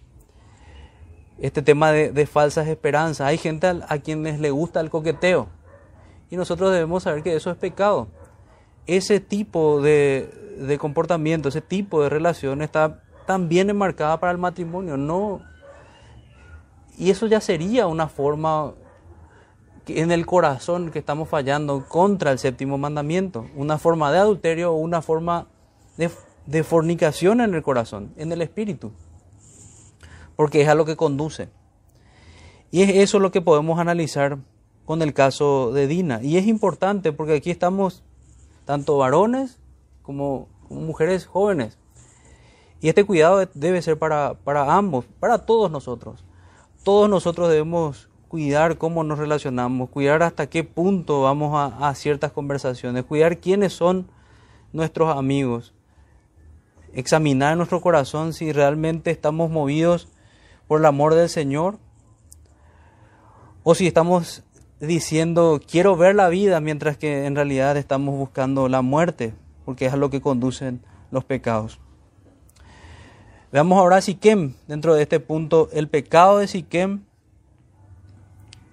[1.38, 3.28] Este tema de, falsas esperanzas.
[3.28, 5.48] Hay gente a, a quienes le gusta el coqueteo
[6.34, 8.08] y nosotros debemos saber que eso es pecado.
[8.88, 14.98] Ese tipo de, comportamiento, ese tipo de relación está también enmarcada para el matrimonio.
[14.98, 15.42] No,
[16.98, 18.74] y eso ya sería una forma
[19.86, 23.46] en el corazón que estamos fallando contra el séptimo mandamiento.
[23.56, 25.46] Una forma de adulterio o una forma
[25.98, 26.10] de,
[26.48, 28.92] de fornicación en el corazón, en el espíritu.
[30.36, 31.50] Porque es a lo que conduce.
[32.72, 34.40] Y es eso lo que podemos analizar
[34.86, 36.22] con el caso de Dina.
[36.22, 38.04] Y es importante porque aquí estamos
[38.66, 39.60] tanto varones
[40.02, 41.78] como, mujeres jóvenes.
[42.82, 46.24] Y este cuidado debe ser para, para ambos, para todos nosotros.
[46.84, 53.06] Todos nosotros debemos cuidar cómo nos relacionamos, cuidar hasta qué punto vamos a, ciertas conversaciones,
[53.06, 54.08] cuidar quiénes son
[54.72, 55.72] nuestros amigos,
[56.94, 60.08] examinar nuestro corazón si realmente estamos movidos
[60.68, 61.78] por el amor del Señor
[63.62, 64.42] o si estamos
[64.88, 69.34] diciendo quiero ver la vida mientras que en realidad estamos buscando la muerte,
[69.66, 71.80] porque es a lo que conducen los pecados.
[73.52, 77.04] Veamos ahora Siquem, dentro de este punto, el pecado de Siquem,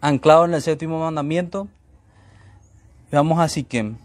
[0.00, 1.68] anclado en el séptimo mandamiento.
[3.12, 3.96] Veamos a Siquem.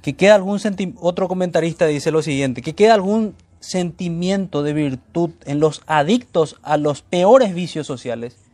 [0.00, 0.58] Que queda algún
[1.00, 6.76] otro comentarista dice lo siguiente, que queda algún sentimiento de virtud en los adictos a
[6.76, 8.45] los peores vicios sociales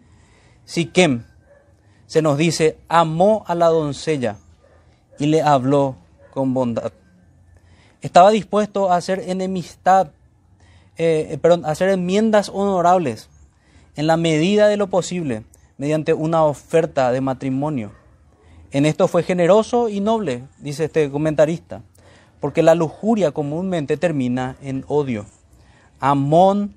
[0.64, 1.24] Siquem,
[2.06, 4.36] se nos dice, amó a la doncella
[5.18, 5.96] y le habló
[6.30, 6.92] con bondad.
[8.02, 10.10] Estaba dispuesto a hacer enemistad,
[10.98, 13.28] eh, a hacer enmiendas honorables
[13.96, 15.44] en la medida de lo posible
[15.78, 17.92] mediante una oferta de matrimonio.
[18.72, 21.82] En esto fue generoso y noble, dice este comentarista,
[22.40, 25.26] porque la lujuria comúnmente termina en odio.
[26.00, 26.74] Amón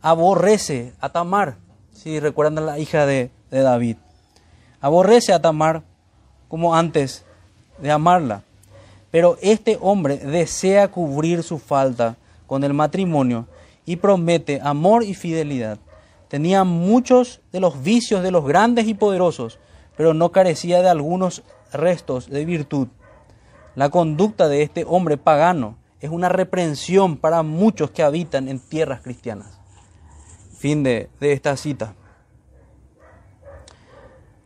[0.00, 1.56] aborrece a Tamar
[2.02, 3.96] si recuerdan a la hija de, David.
[4.80, 5.82] Aborrece a Tamar
[6.48, 7.26] como antes
[7.78, 8.42] de amarla.
[9.10, 13.48] Pero este hombre desea cubrir su falta con el matrimonio
[13.84, 15.78] y promete amor y fidelidad.
[16.28, 19.58] Tenía muchos de los vicios de los grandes y poderosos,
[19.96, 22.88] pero no carecía de algunos restos de virtud.
[23.74, 29.02] La conducta de este hombre pagano es una reprensión para muchos que habitan en tierras
[29.02, 29.59] cristianas.
[30.60, 31.94] Fin de, esta cita.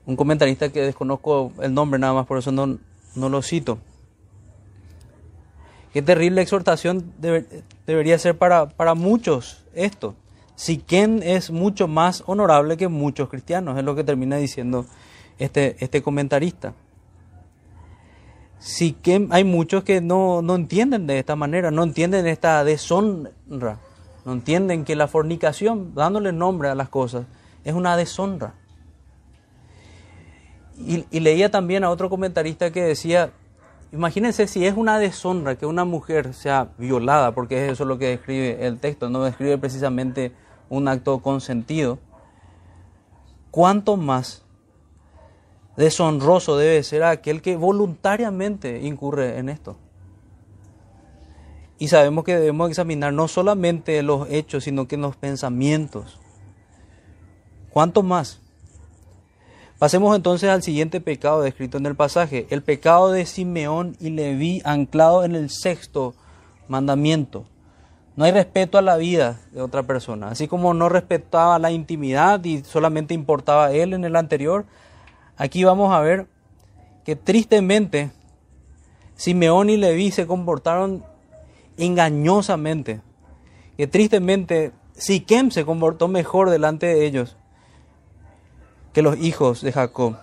[0.07, 2.79] Un comentarista que desconozco el nombre nada más, por eso no,
[3.17, 3.79] no lo cito.
[5.93, 7.13] Qué terrible exhortación
[7.85, 10.15] debería ser para, para muchos esto.
[10.55, 14.87] Siquén es mucho más honorable que muchos cristianos, es lo que termina diciendo
[15.41, 16.75] este, este comentarista.
[18.61, 23.81] Siquén, hay muchos que no, no entienden de esta manera, no entienden esta deshonra,
[24.25, 27.27] no entienden que la fornicación, dándole nombre a las cosas,
[27.65, 28.55] es una deshonra.
[30.79, 33.31] Y, y leía también a otro comentarista que decía,
[33.93, 38.09] imagínense si es una deshonra que una mujer sea violada, porque es eso lo que
[38.09, 40.33] describe el texto, no describe precisamente
[40.69, 41.99] un acto consentido,
[43.51, 44.45] ¿cuánto más
[45.77, 49.77] deshonroso debe ser aquel que voluntariamente incurre en esto?
[51.79, 56.21] Y sabemos que debemos examinar no solamente los hechos, sino que los pensamientos.
[57.71, 58.41] ¿Cuánto más?
[59.79, 64.63] Pasemos entonces al siguiente pecado descrito en el pasaje, el pecado de Simeón y Leví
[64.65, 66.15] anclado en el sexto
[66.69, 67.45] mandamiento.
[68.17, 70.29] No hay respeto a la vida de otra persona.
[70.29, 74.65] Así como no respetaba la intimidad y solamente importaba él en el anterior,
[75.37, 76.29] aquí vamos a ver
[77.05, 78.13] que tristemente
[79.17, 81.05] Simeón y Leví se comportaron
[81.77, 83.01] engañosamente.
[83.77, 87.37] Que tristemente Siquem se comportó mejor delante de ellos
[88.93, 90.17] que los hijos de Jacob.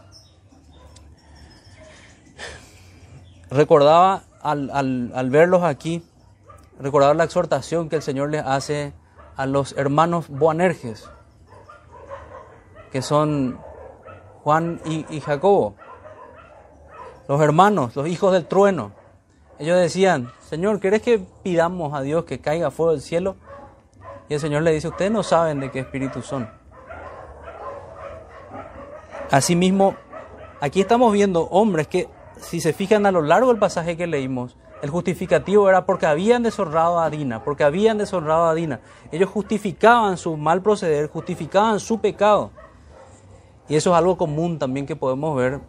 [3.50, 6.04] Recordaba al, al, al verlos aquí
[6.82, 8.94] recordar la exhortación que el Señor les hace
[9.36, 11.10] a los hermanos Boanerges,
[12.92, 13.60] que son
[14.44, 15.76] Juan y, Jacobo,
[17.28, 18.92] los hermanos, los hijos del trueno.
[19.60, 23.38] Ellos decían, Señor, ¿querés que pidamos a Dios que caiga fuego del cielo?
[24.28, 26.50] Y el Señor le dice, ustedes no saben de qué espíritu son.
[29.32, 29.96] Asimismo,
[30.60, 34.58] aquí estamos viendo hombres que, si se fijan a lo largo del pasaje que leímos,
[34.82, 38.82] el justificativo era porque habían deshonrado a Dina, porque habían deshonrado a Dina.
[39.14, 42.52] Ellos justificaban su mal proceder, justificaban su pecado.
[43.70, 45.62] Y eso es algo común también que podemos ver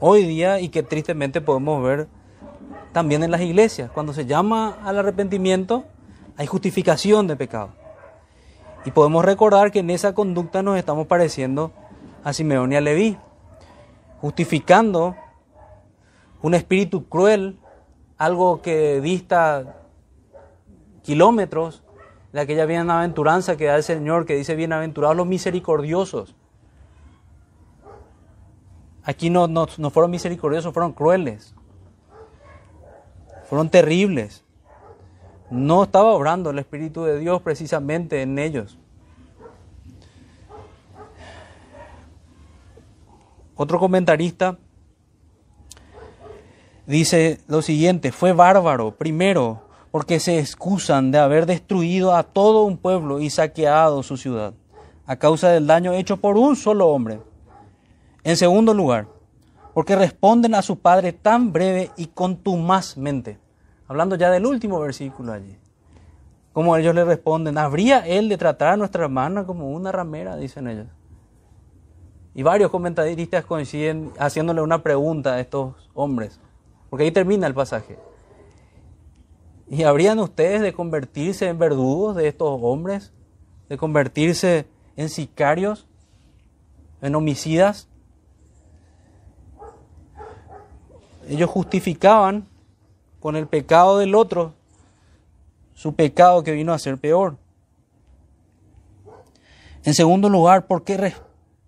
[0.00, 2.19] hoy día y que tristemente podemos ver
[2.92, 3.90] también en las iglesias.
[3.90, 5.84] Cuando se llama al arrepentimiento,
[6.36, 7.70] hay justificación de pecado.
[8.84, 11.72] Y podemos recordar que en esa conducta nos estamos pareciendo
[12.24, 13.16] a Simeón y a Leví,
[14.20, 15.16] justificando
[16.42, 17.58] un espíritu cruel
[18.16, 19.76] algo que dista
[21.02, 21.82] kilómetros
[22.32, 26.34] de aquella bienaventuranza que da el Señor, que dice bienaventurados los misericordiosos.
[29.02, 31.54] Aquí no, no, no fueron misericordiosos, fueron crueles,
[33.50, 34.44] fueron terribles.
[35.50, 38.78] No estaba obrando el Espíritu de Dios precisamente en ellos.
[43.56, 44.56] Otro comentarista
[46.86, 52.76] dice lo siguiente, fue bárbaro, primero, porque se excusan de haber destruido a todo un
[52.78, 54.54] pueblo y saqueado su ciudad,
[55.06, 57.18] a causa del daño hecho por un solo hombre.
[58.22, 59.08] En segundo lugar,
[59.74, 63.38] porque responden a su padre tan breve y contumazmente.
[63.86, 65.56] Hablando ya del último versículo allí.
[66.52, 70.36] Como ellos le responden, ¿habría él de tratar a nuestra hermana como una ramera?
[70.36, 70.86] Dicen ellos.
[72.34, 76.40] Y varios comentaristas coinciden haciéndole una pregunta a estos hombres.
[76.88, 77.98] Porque ahí termina el pasaje.
[79.68, 83.12] ¿Y habrían ustedes de convertirse en verdugos de estos hombres?
[83.68, 85.86] ¿De convertirse en sicarios?
[87.00, 87.89] ¿En homicidas?
[91.30, 92.48] Ellos justificaban
[93.20, 94.54] con el pecado del otro
[95.74, 97.36] su pecado que vino a ser peor.
[99.84, 101.14] En segundo lugar, porque,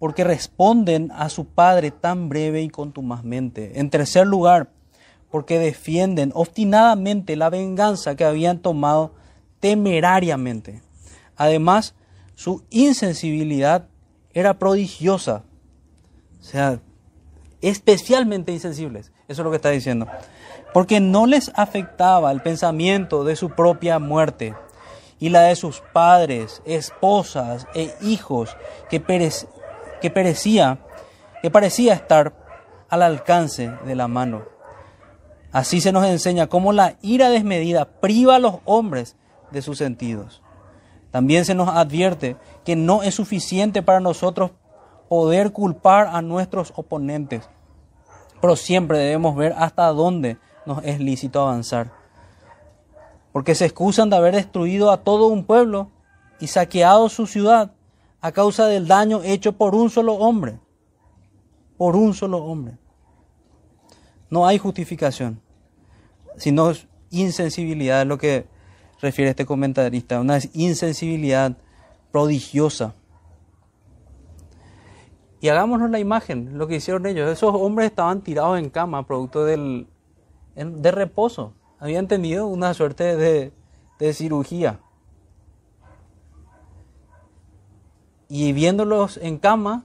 [0.00, 3.78] porque responden a su Padre tan breve y contumazmente.
[3.78, 4.68] En tercer lugar,
[5.30, 9.14] porque defienden obstinadamente la venganza que habían tomado
[9.60, 10.82] temerariamente.
[11.36, 11.94] Además,
[12.34, 13.86] su insensibilidad
[14.34, 15.44] era prodigiosa.
[16.40, 16.80] O sea,
[17.60, 19.11] especialmente insensibles.
[19.32, 20.06] Eso es lo que está diciendo.
[20.74, 24.54] Porque no les afectaba el pensamiento de su propia muerte
[25.18, 28.56] y la de sus padres, esposas e hijos
[28.90, 29.02] que,
[30.00, 30.78] que perecía,
[31.40, 32.34] que parecía estar
[32.90, 34.42] al alcance de la mano.
[35.50, 39.16] Así se nos enseña cómo la ira desmedida priva a los hombres
[39.50, 40.42] de sus sentidos.
[41.10, 44.50] También se nos advierte que no es suficiente para nosotros
[45.08, 47.48] poder culpar a nuestros oponentes,
[48.42, 51.92] pero siempre debemos ver hasta dónde nos es lícito avanzar.
[53.32, 55.90] Porque se excusan de haber destruido a todo un pueblo
[56.40, 57.72] y saqueado su ciudad
[58.20, 60.58] a causa del daño hecho por un solo hombre.
[61.76, 62.78] Por un solo hombre.
[64.28, 65.40] No hay justificación,
[66.36, 66.72] sino
[67.10, 68.46] insensibilidad, es lo que
[69.00, 71.56] refiere este comentarista, una insensibilidad
[72.10, 72.94] prodigiosa.
[75.42, 77.28] Y hagámonos la imagen, lo que hicieron ellos.
[77.28, 79.88] Esos hombres estaban tirados en cama, producto del,
[80.54, 81.52] de reposo.
[81.80, 83.52] Habían tenido una suerte de,
[83.98, 84.78] de cirugía.
[88.28, 89.84] Y viéndolos en cama,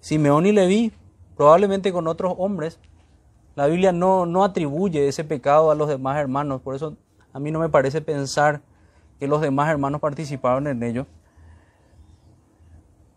[0.00, 0.92] Simeón y Leví,
[1.38, 2.78] probablemente con otros hombres,
[3.56, 6.98] la Biblia no, no atribuye ese pecado a los demás hermanos, por eso
[7.32, 8.60] a mí no me parece pensar
[9.18, 11.06] que los demás hermanos participaron en ello.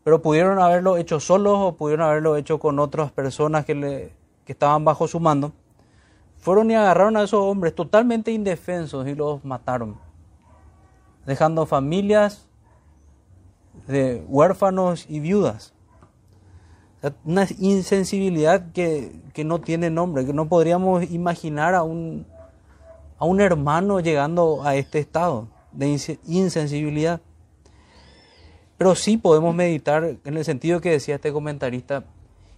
[0.03, 4.13] Pero pudieron haberlo hecho solos o pudieron haberlo hecho con otras personas que, le,
[4.45, 5.53] que estaban bajo su mando.
[6.37, 9.95] Fueron y agarraron a esos hombres totalmente indefensos y los mataron,
[11.27, 12.49] dejando familias
[13.87, 15.73] de huérfanos y viudas.
[17.23, 22.25] Una insensibilidad que, que, no tiene nombre, que no podríamos imaginar a un,
[23.17, 27.21] a un hermano llegando a este estado de insensibilidad.
[28.81, 32.03] Pero sí podemos meditar en el sentido que decía este comentarista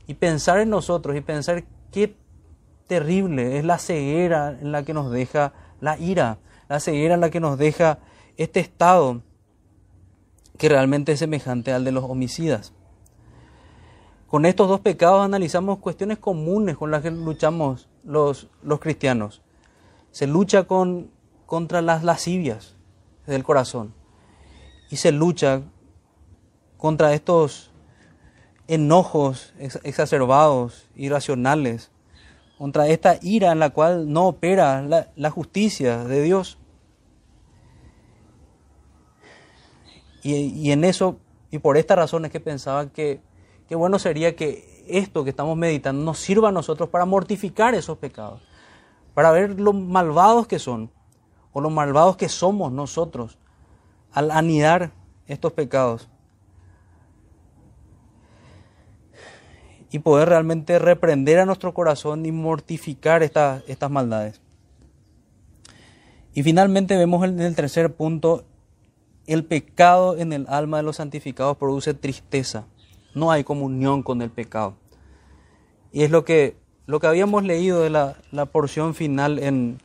[0.07, 2.15] y pensar en nosotros y pensar qué
[2.87, 6.37] terrible es la ceguera en la que nos deja la ira,
[6.69, 7.99] la ceguera en la que nos deja
[8.37, 9.21] este estado
[10.57, 12.71] que realmente es semejante al de los homicidas.
[14.27, 19.41] Con estos dos pecados analizamos cuestiones comunes con las que luchamos los, los cristianos.
[20.11, 21.11] Se lucha con,
[21.45, 22.77] contra las lascivias
[23.27, 23.93] del corazón
[24.89, 25.63] y se lucha
[26.83, 27.71] contra estos
[28.67, 31.91] enojos exacerbados, irracionales,
[32.57, 34.81] contra esta ira en la cual no opera
[35.15, 36.57] la, justicia de Dios.
[40.23, 41.19] Y, en eso,
[41.51, 43.21] y por esta razón es que pensaba que
[43.69, 47.97] qué bueno sería que esto que estamos meditando nos sirva a nosotros para mortificar esos
[47.97, 48.41] pecados,
[49.13, 50.91] para ver lo malvados que son
[51.53, 53.37] o lo malvados que somos nosotros
[54.11, 54.91] al anidar
[55.27, 56.09] estos pecados.
[59.93, 64.41] Y poder realmente reprender a nuestro corazón y mortificar estas maldades.
[66.33, 68.43] Y finalmente vemos en el tercer punto,
[69.25, 72.65] el pecado en el alma de los santificados produce tristeza
[73.13, 74.75] no hay comunión con el pecado.
[75.91, 79.79] Y es lo que, lo que habíamos leído de la, la porción final en,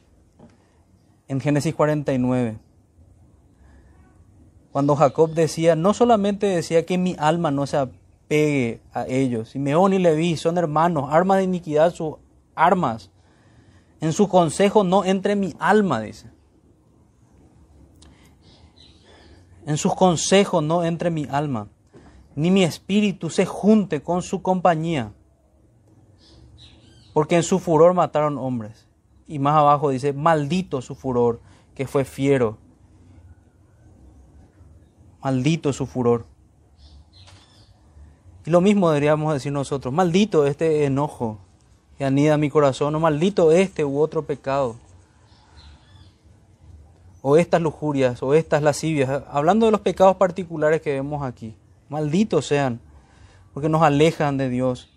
[1.29, 2.59] en Génesis 49.
[4.73, 7.89] Cuando Jacob decía, no solamente decía que mi alma no se
[8.29, 12.15] apegue a ellos, Simeón y Leví son hermanos, armas de iniquidad sus
[12.55, 13.11] armas.
[14.01, 16.31] En su consejo no entre mi alma, dice.
[19.67, 21.69] En sus consejos no entre mi alma
[22.39, 25.13] ni mi espíritu se junte con su compañía.
[27.13, 28.87] Porque en su furor mataron hombres.
[29.27, 31.41] Y más abajo dice, maldito su furor,
[31.75, 32.57] que fue fiero.
[35.21, 36.27] Maldito su furor.
[38.49, 41.37] Y lo mismo deberíamos decir nosotros, maldito este enojo
[41.99, 44.77] que anida mi corazón, o maldito este u otro pecado,
[47.21, 51.57] o estas lujurias, o estas lascivias, hablando de los pecados particulares que vemos aquí.
[51.91, 52.81] Malditos sean,
[53.53, 54.89] porque nos alejan de Dios.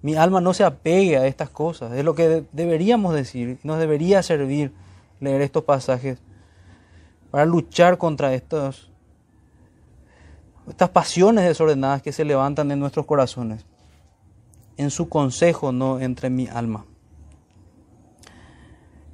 [0.00, 1.92] Mi alma no se apegue a estas cosas.
[1.94, 3.58] Es lo que deberíamos decir.
[3.64, 4.72] Nos debería servir
[5.18, 6.20] leer estos pasajes
[7.32, 8.87] para luchar contra estos,
[10.68, 13.64] estas pasiones desordenadas que se levantan en nuestros corazones.
[14.76, 16.84] En su consejo no entre mi alma.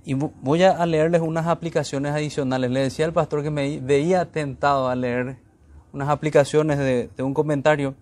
[0.05, 2.71] Y voy a leerles unas aplicaciones adicionales.
[2.71, 5.39] Le decía al pastor que me veía tentado a leer
[5.95, 7.95] unas aplicaciones de, un comentario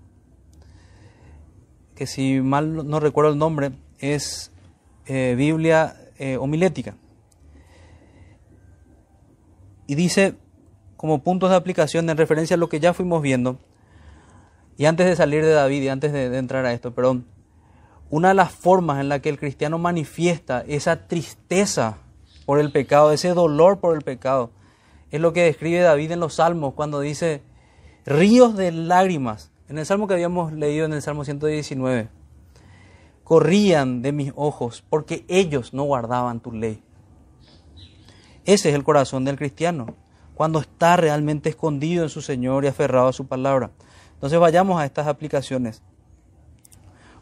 [1.95, 4.51] que si mal no recuerdo el nombre es
[5.07, 6.97] eh, Biblia eh, homilética.
[9.87, 10.35] Y dice
[11.03, 13.59] como puntos de aplicación en referencia a lo que ya fuimos viendo,
[14.77, 17.27] y antes de salir de David y antes de, de entrar a esto, perdón,
[18.09, 21.99] una de las formas en la que el cristiano manifiesta esa tristeza
[22.47, 24.53] por el pecado, ese dolor por el pecado,
[25.11, 27.43] es lo que describe David en los Salmos cuando dice,
[28.07, 29.51] ríos de lágrimas.
[29.69, 32.11] En el salmo que habíamos leído en el Salmo 119,
[33.25, 36.81] corrían de mis ojos porque ellos no guardaban tu ley.
[38.45, 39.97] Ese es el corazón del cristiano,
[40.35, 43.71] cuando está realmente escondido en su Señor y aferrado a su palabra.
[44.15, 45.83] Entonces vayamos a estas aplicaciones.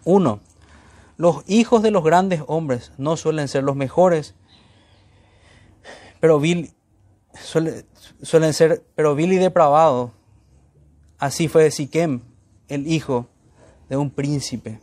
[0.05, 0.41] Uno,
[1.17, 4.35] los hijos de los grandes hombres no suelen ser los mejores,
[6.21, 6.73] pero vil
[7.43, 10.13] suelen ser, pero vil y depravado.
[11.19, 12.23] Así fue Siquem,
[12.69, 13.27] el hijo
[13.89, 14.81] de un príncipe.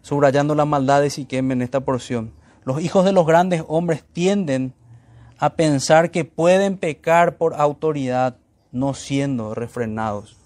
[0.00, 2.32] Subrayando la maldad de Siquem en esta porción.
[2.64, 4.74] Los hijos de los grandes hombres tienden
[5.42, 8.36] a pensar que pueden pecar por autoridad,
[8.70, 10.38] no siendo refrenados.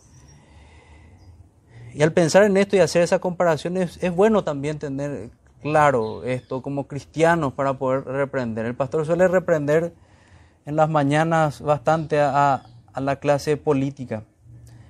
[1.93, 5.29] Y al pensar en esto y hacer esa comparación es, bueno también tener
[5.61, 8.65] claro esto como cristianos para poder reprender.
[8.65, 9.93] El pastor suele reprender
[10.65, 12.63] en las mañanas bastante a
[12.95, 14.25] la clase política.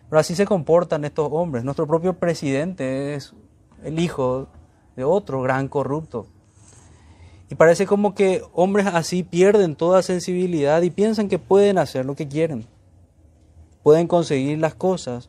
[0.08, 1.64] Pero así se comportan estos hombres.
[1.64, 3.34] Nuestro propio presidente es
[3.82, 4.46] el hijo
[4.94, 6.28] de otro gran corrupto.
[7.50, 12.16] Y parece como que hombres así pierden toda sensibilidad y piensan que pueden hacer lo
[12.16, 12.66] que quieren.
[13.82, 15.28] Pueden conseguir las cosas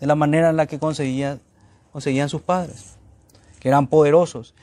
[0.00, 1.40] de la manera en la que conseguían,
[1.92, 2.96] conseguían sus padres,
[3.60, 4.54] que eran poderosos.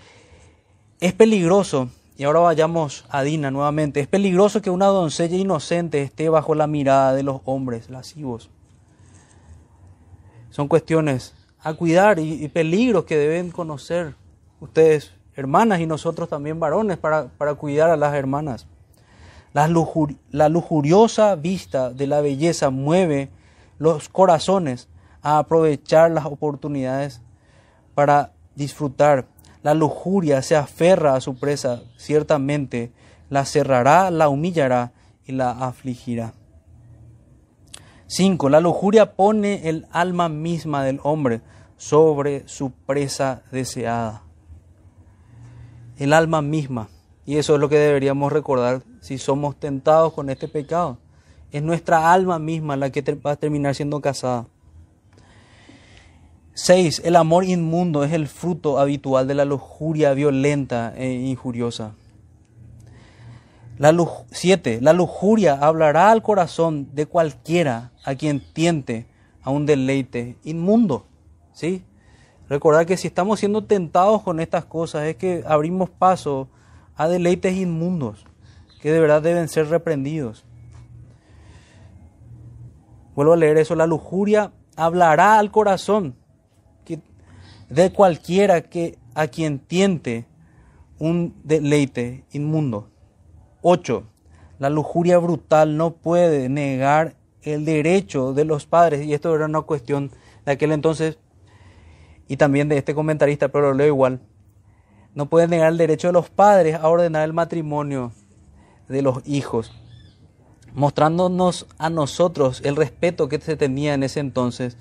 [1.00, 6.30] Es peligroso, y ahora vayamos a Dina nuevamente, es peligroso que una doncella inocente esté
[6.30, 8.50] bajo la mirada de los hombres lascivos.
[10.50, 14.16] Son cuestiones a cuidar y, peligros que deben conocer
[14.62, 18.68] ustedes, hermanas, y nosotros también varones, para, para cuidar a las hermanas.
[19.54, 19.70] La,
[20.32, 23.30] la lujuriosa vista de la belleza mueve
[23.78, 24.90] los corazones
[25.22, 27.22] a aprovechar las oportunidades
[27.94, 29.28] para disfrutar.
[29.64, 32.92] La lujuria se aferra a su presa, ciertamente
[33.30, 34.92] la cerrará, la humillará
[35.26, 36.34] y la afligirá.
[38.08, 38.50] 5.
[38.50, 41.42] La lujuria pone el alma misma del hombre
[41.78, 44.25] sobre su presa deseada.
[45.98, 46.90] El alma misma.
[47.26, 50.98] Y eso es lo que deberíamos recordar si somos tentados con este pecado.
[51.52, 54.48] Es nuestra alma misma la que va a terminar siendo casada.
[56.54, 57.02] 6.
[57.04, 61.94] El amor inmundo es el fruto habitual de la lujuria violenta e injuriosa.
[64.32, 64.80] 7.
[64.82, 69.06] La lujuria hablará al corazón de cualquiera a quien tiente
[69.42, 71.06] a un deleite inmundo.
[71.54, 71.84] ¿sí?
[72.50, 76.48] Recordar que si estamos siendo tentados con estas cosas es que abrimos paso
[76.96, 78.26] a deleites inmundos
[78.86, 80.46] que de verdad deben ser reprendidos.
[83.16, 83.74] Vuelvo a leer eso.
[83.74, 86.14] La lujuria hablará al corazón
[87.68, 90.28] de cualquiera que a quien tiente
[91.00, 92.92] un deleite inmundo.
[93.64, 94.04] 8.
[94.60, 99.62] La lujuria brutal no puede negar el derecho de los padres, y esto era una
[99.62, 100.12] cuestión
[100.46, 101.18] de aquel entonces
[102.28, 104.20] y también de este comentarista, pero lo leo igual.
[105.14, 108.12] No puede negar el derecho de los padres a ordenar el matrimonio
[108.88, 109.72] de los hijos,
[110.74, 114.78] mostrándonos a nosotros el respeto que se tenía en ese entonces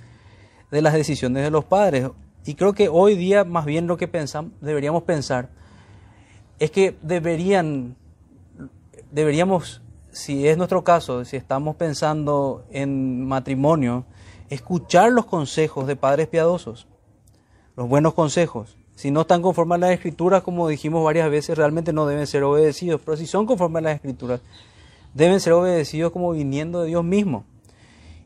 [0.71, 2.11] de las decisiones de los padres.
[2.45, 5.51] Y creo que hoy día más bien lo que pensamos, deberíamos pensar
[6.59, 7.97] es que deberían,
[9.11, 14.05] deberíamos, si es nuestro caso, si estamos pensando en matrimonio,
[14.51, 16.87] escuchar los consejos de padres piadosos,
[17.77, 18.77] los buenos consejos.
[18.95, 22.45] Si no están conformes a las escrituras, como dijimos varias veces, realmente no deben ser
[22.45, 24.41] obedecidos, pero si son conformes a las escrituras,
[25.15, 27.45] deben ser obedecidos como viniendo de Dios mismo.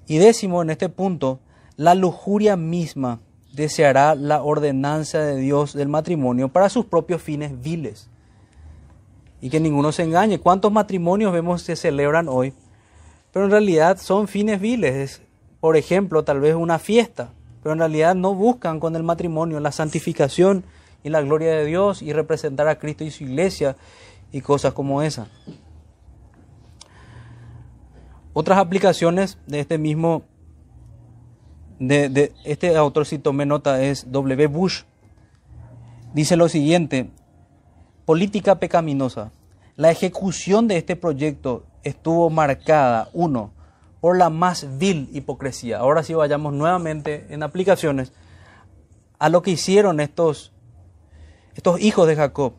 [0.07, 1.41] Y décimo, en este punto,
[1.77, 3.21] la lujuria misma
[3.53, 8.09] deseará la ordenanza de Dios del matrimonio para sus propios fines viles.
[9.41, 10.39] Y que ninguno se engañe.
[10.39, 12.53] ¿Cuántos matrimonios vemos que se celebran hoy?
[13.33, 15.23] Pero en realidad son fines viles.
[15.61, 17.33] por ejemplo, tal vez una fiesta.
[17.69, 20.65] Pero en realidad no buscan con el matrimonio la santificación
[21.05, 23.77] y la gloria de Dios y representar a Cristo y su iglesia
[24.33, 25.29] y cosas como esa.
[28.33, 30.23] Otras aplicaciones de este mismo
[31.79, 34.47] de, este autor, si tomé nota, es W.
[34.47, 34.85] Bush.
[36.15, 37.11] Dice lo siguiente,
[38.07, 39.31] política pecaminosa.
[39.77, 43.51] La ejecución de este proyecto estuvo marcada, uno,
[44.01, 45.79] por la más vil hipocresía.
[45.79, 48.13] Ahora sí vayamos nuevamente en aplicaciones
[49.19, 50.53] a lo que hicieron estos,
[51.55, 52.55] estos hijos de Jacob.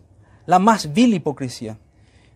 [0.45, 1.77] La más vil hipocresía.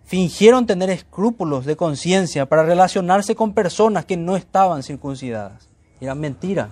[0.06, 5.70] Fingieron tener escrúpulos de conciencia para relacionarse con personas que no estaban circuncidadas.
[5.99, 6.72] Era mentira.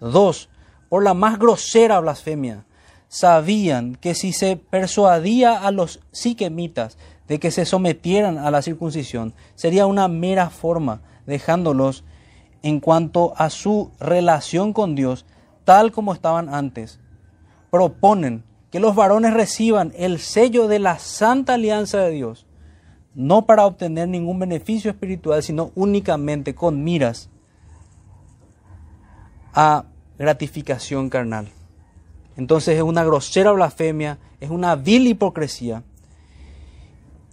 [0.00, 0.48] Dos,
[0.88, 2.64] por la más grosera blasfemia.
[3.08, 6.96] Sabían que si se persuadía a los siquemitas
[7.26, 12.04] de que se sometieran a la circuncisión, sería una mera forma, dejándolos
[12.62, 15.26] en cuanto a su relación con Dios,
[15.64, 17.00] tal como estaban antes.
[17.70, 22.46] Proponen que los varones reciban el sello de la santa alianza de Dios,
[23.14, 27.30] no para obtener ningún beneficio espiritual, sino únicamente con miras
[29.52, 29.84] a
[30.18, 31.48] gratificación carnal.
[32.36, 35.82] Entonces es una grosera blasfemia, es una vil hipocresía.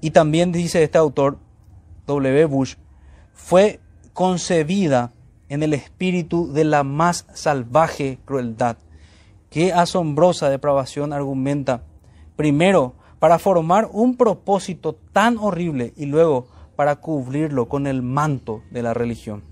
[0.01, 1.38] Y también dice este autor
[2.07, 2.45] W.
[2.45, 2.75] Bush,
[3.38, 3.79] fue
[4.13, 5.13] concebida
[5.47, 8.77] en el espíritu de la más salvaje crueldad.
[9.49, 11.83] Qué asombrosa depravación argumenta.
[12.35, 18.83] Primero, para formar un propósito tan horrible y luego para cubrirlo con el manto de
[18.83, 19.43] la religión.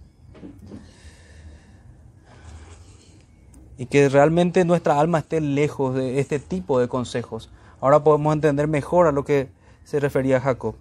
[3.78, 7.50] Y que realmente nuestra alma esté lejos de este tipo de consejos.
[7.80, 9.50] Ahora podemos entender mejor a lo que
[9.84, 10.76] se refería Jacob.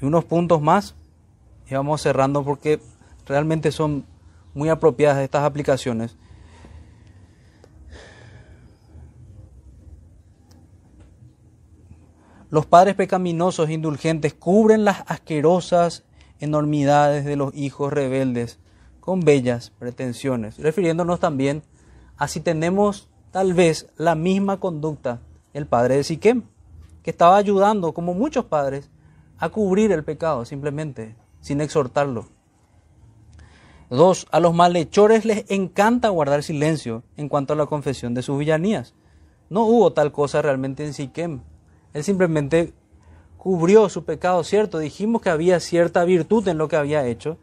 [0.00, 0.94] Y unos puntos más
[1.68, 2.80] y vamos cerrando porque
[3.26, 4.04] realmente son
[4.54, 6.16] muy apropiadas estas aplicaciones.
[12.48, 16.04] Los padres pecaminosos e indulgentes cubren las asquerosas
[16.38, 18.58] enormidades de los hijos rebeldes
[19.00, 21.62] con bellas pretensiones, refiriéndonos también
[22.16, 25.20] a si tenemos tal vez la misma conducta
[25.52, 26.42] el padre de Siquem,
[27.02, 28.90] que estaba ayudando, como muchos padres,
[29.38, 32.28] a cubrir el pecado simplemente, sin exhortarlo.
[33.88, 38.38] Dos, a los malhechores les encanta guardar silencio en cuanto a la confesión de sus
[38.38, 38.94] villanías.
[39.48, 41.40] No hubo tal cosa realmente en Siquem.
[41.92, 42.72] Él simplemente
[43.38, 47.38] cubrió su pecado, cierto, dijimos que había cierta virtud en lo que había hecho,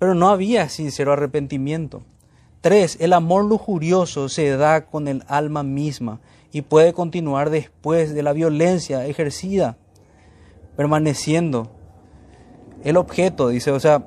[0.00, 2.02] pero no había sincero arrepentimiento.
[2.60, 6.20] Tres, el amor lujurioso se da con el alma misma
[6.50, 9.76] y puede continuar después de la violencia ejercida,
[10.78, 11.72] permaneciendo.
[12.84, 14.04] El objeto, dice, o sea,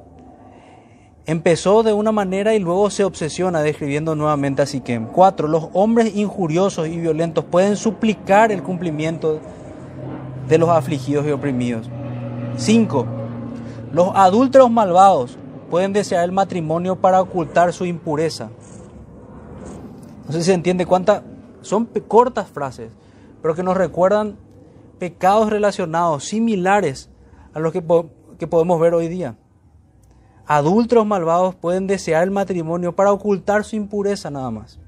[1.25, 5.07] empezó de una manera y luego se obsesiona describiendo nuevamente a Siquem.
[5.07, 9.41] Cuatro, los hombres injuriosos y violentos pueden suplicar el cumplimiento
[10.47, 11.89] de los afligidos y oprimidos.
[12.55, 13.05] Cinco,
[13.91, 15.37] los adúlteros malvados
[15.69, 18.49] pueden desear el matrimonio para ocultar su impureza.
[20.25, 21.21] No sé si se entiende cuántas,
[21.63, 22.93] son cortas frases,
[23.41, 24.37] pero que nos recuerdan
[25.01, 27.09] pecados relacionados, similares
[27.55, 27.83] a los que,
[28.37, 29.35] que podemos ver hoy día.
[30.45, 34.79] Adúlteros malvados pueden desear el matrimonio para ocultar su impureza nada más.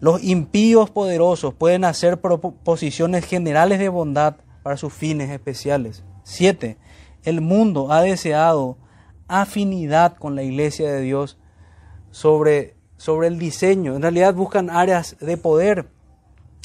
[0.00, 6.02] Los impíos poderosos pueden hacer proposiciones generales de bondad para sus fines especiales.
[6.24, 6.76] Siete,
[7.22, 8.78] el mundo ha deseado
[9.28, 11.38] afinidad con la iglesia de Dios
[12.10, 13.94] sobre, sobre el diseño.
[13.94, 15.93] En realidad buscan áreas de poder.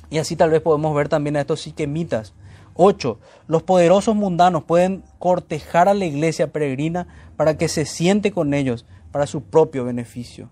[0.10, 2.34] Y así tal vez podemos ver también a estos siquemitas.
[2.76, 3.20] 8.
[3.48, 8.86] Los poderosos mundanos pueden cortejar a la iglesia peregrina para que se siente con ellos
[9.12, 10.50] para su propio beneficio.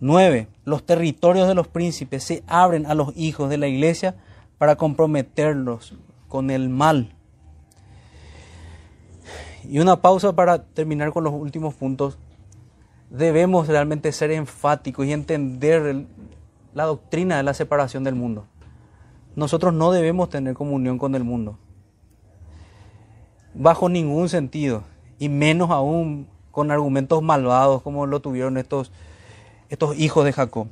[0.00, 0.48] 9.
[0.64, 4.16] Los territorios de los príncipes se abren a los hijos de la iglesia
[4.58, 5.94] para comprometerlos
[6.26, 7.14] con el mal.
[9.68, 12.18] Y una pausa para terminar con los últimos puntos.
[13.10, 16.06] Debemos realmente ser enfáticos y entender
[16.74, 18.46] la doctrina de la separación del mundo.
[19.34, 21.58] Nosotros no debemos tener comunión con el mundo.
[23.54, 24.84] Bajo ningún sentido.
[25.18, 28.92] Y menos aún con argumentos malvados como lo tuvieron estos,
[29.68, 30.68] estos hijos de Jacob.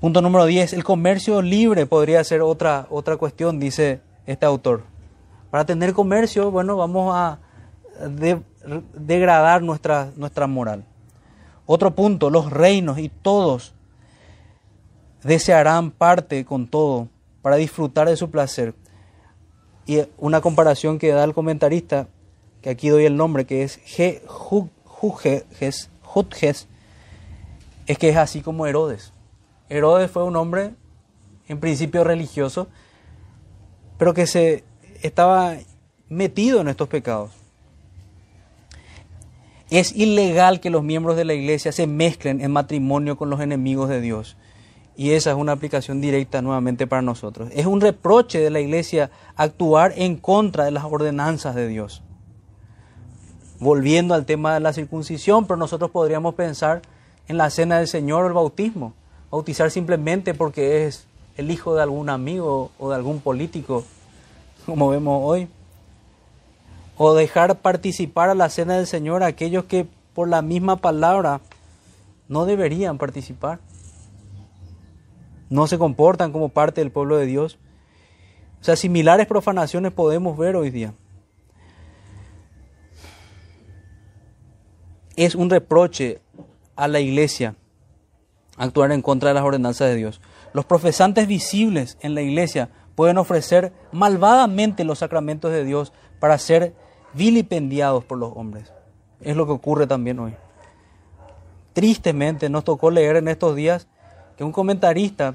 [0.00, 0.74] Punto número 10.
[0.74, 4.84] El comercio libre podría ser otra, otra cuestión, dice este autor.
[5.50, 7.40] Para tener comercio, bueno, vamos a
[8.94, 10.84] degradar nuestra, nuestra moral.
[11.66, 13.74] Otro punto, los reinos y todos
[15.22, 17.08] desearán parte con todo
[17.42, 18.74] para disfrutar de su placer.
[19.86, 22.08] Y una comparación que da el comentarista,
[22.62, 24.20] que aquí doy el nombre, que es G.
[27.86, 29.12] es que es así como Herodes.
[29.68, 30.74] Herodes fue un hombre
[31.48, 32.68] en principio religioso,
[33.96, 34.64] pero que se
[35.02, 35.56] estaba
[36.08, 37.30] metido en estos pecados.
[39.70, 43.88] Es ilegal que los miembros de la iglesia se mezclen en matrimonio con los enemigos
[43.88, 44.36] de Dios.
[44.98, 47.50] Y esa es una aplicación directa nuevamente para nosotros.
[47.52, 52.02] Es un reproche de la iglesia actuar en contra de las ordenanzas de Dios.
[53.60, 56.82] Volviendo al tema de la circuncisión, pero nosotros podríamos pensar
[57.28, 58.92] en la cena del Señor o el bautismo.
[59.30, 63.84] Bautizar simplemente porque es el hijo de algún amigo o de algún político
[64.66, 65.46] como vemos hoy.
[66.96, 71.40] O dejar participar a la cena del Señor a aquellos que por la misma palabra
[72.26, 73.60] no deberían participar.
[75.50, 77.58] No se comportan como parte del pueblo de Dios.
[78.60, 80.94] O sea, similares profanaciones podemos ver hoy día.
[85.16, 86.20] Es un reproche
[86.76, 87.56] a la iglesia
[88.56, 90.20] actuar en contra de las ordenanzas de Dios.
[90.52, 96.74] Los profesantes visibles en la iglesia pueden ofrecer malvadamente los sacramentos de Dios para ser
[97.14, 98.72] vilipendiados por los hombres.
[99.20, 100.34] Es lo que ocurre también hoy.
[101.72, 103.86] Tristemente nos tocó leer en estos días
[104.38, 105.34] que un comentarista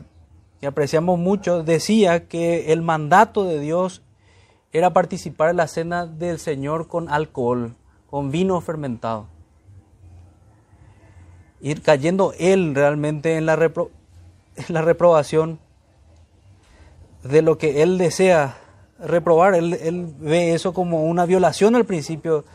[0.61, 4.01] que apreciamos mucho, decía que el mandato de Dios
[4.71, 7.75] era participar en la cena del Señor con alcohol,
[8.09, 9.27] con vino fermentado.
[11.59, 13.57] Ir cayendo él realmente en la,
[14.69, 15.59] la reprobación
[17.23, 18.55] de lo que él desea
[18.99, 19.53] reprobar.
[19.55, 22.45] Él, él, ve eso como una violación al principio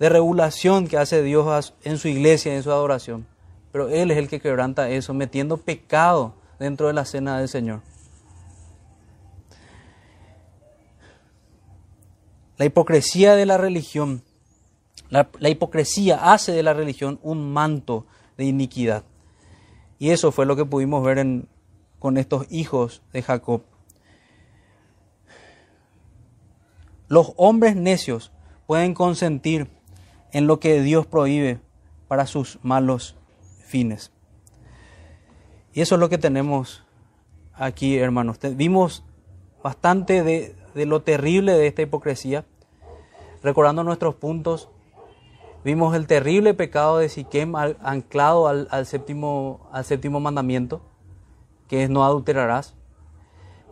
[0.00, 3.26] de regulación que hace Dios en su iglesia, en su adoración.
[3.74, 7.80] Pero Él es el que quebranta eso, metiendo pecado dentro de la cena del Señor.
[12.56, 14.22] La hipocresía de la religión,
[15.10, 18.06] la, hipocresía hace de la religión un manto
[18.36, 19.02] de iniquidad.
[19.98, 21.48] Y eso fue lo que pudimos ver en,
[21.98, 23.62] con estos hijos de Jacob.
[27.08, 28.30] Los hombres necios
[28.68, 29.68] pueden consentir
[30.30, 31.58] en lo que Dios prohíbe
[32.06, 33.16] para sus malos
[33.74, 34.12] fines.
[35.72, 36.84] Y eso es lo que tenemos
[37.54, 38.38] aquí, hermanos.
[38.52, 39.02] Vimos
[39.64, 40.54] bastante de,
[40.86, 42.44] lo terrible de esta hipocresía,
[43.42, 44.68] recordando nuestros puntos.
[45.64, 50.80] Vimos el terrible pecado de Siquem anclado al, séptimo, al séptimo mandamiento,
[51.66, 52.76] que es no adulterarás.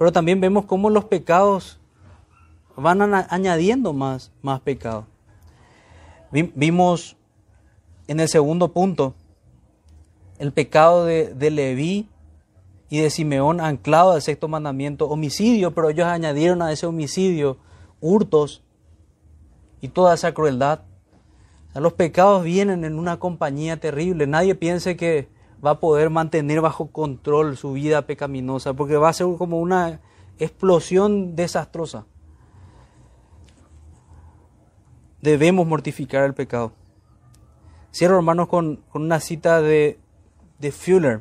[0.01, 1.79] Pero también vemos cómo los pecados
[2.75, 5.07] van añadiendo más, más pecado.
[6.33, 7.17] Vimos
[8.09, 9.15] en el segundo punto
[10.43, 12.09] el pecado de, de Leví
[12.90, 17.59] y de Simeón anclado al sexto mandamiento, homicidio, pero ellos añadieron a ese homicidio
[18.01, 18.62] hurtos
[19.80, 20.80] y toda esa crueldad.
[21.74, 24.26] los pecados vienen en una compañía terrible.
[24.26, 25.28] Nadie piense que
[25.64, 30.01] va a poder mantener bajo control su vida pecaminosa, porque va a ser como una
[30.38, 32.07] explosión desastrosa.
[35.20, 36.72] debemos mortificar el pecado.
[37.95, 39.99] Cierro, hermanos, con, una cita de,
[40.63, 41.21] de Fuller,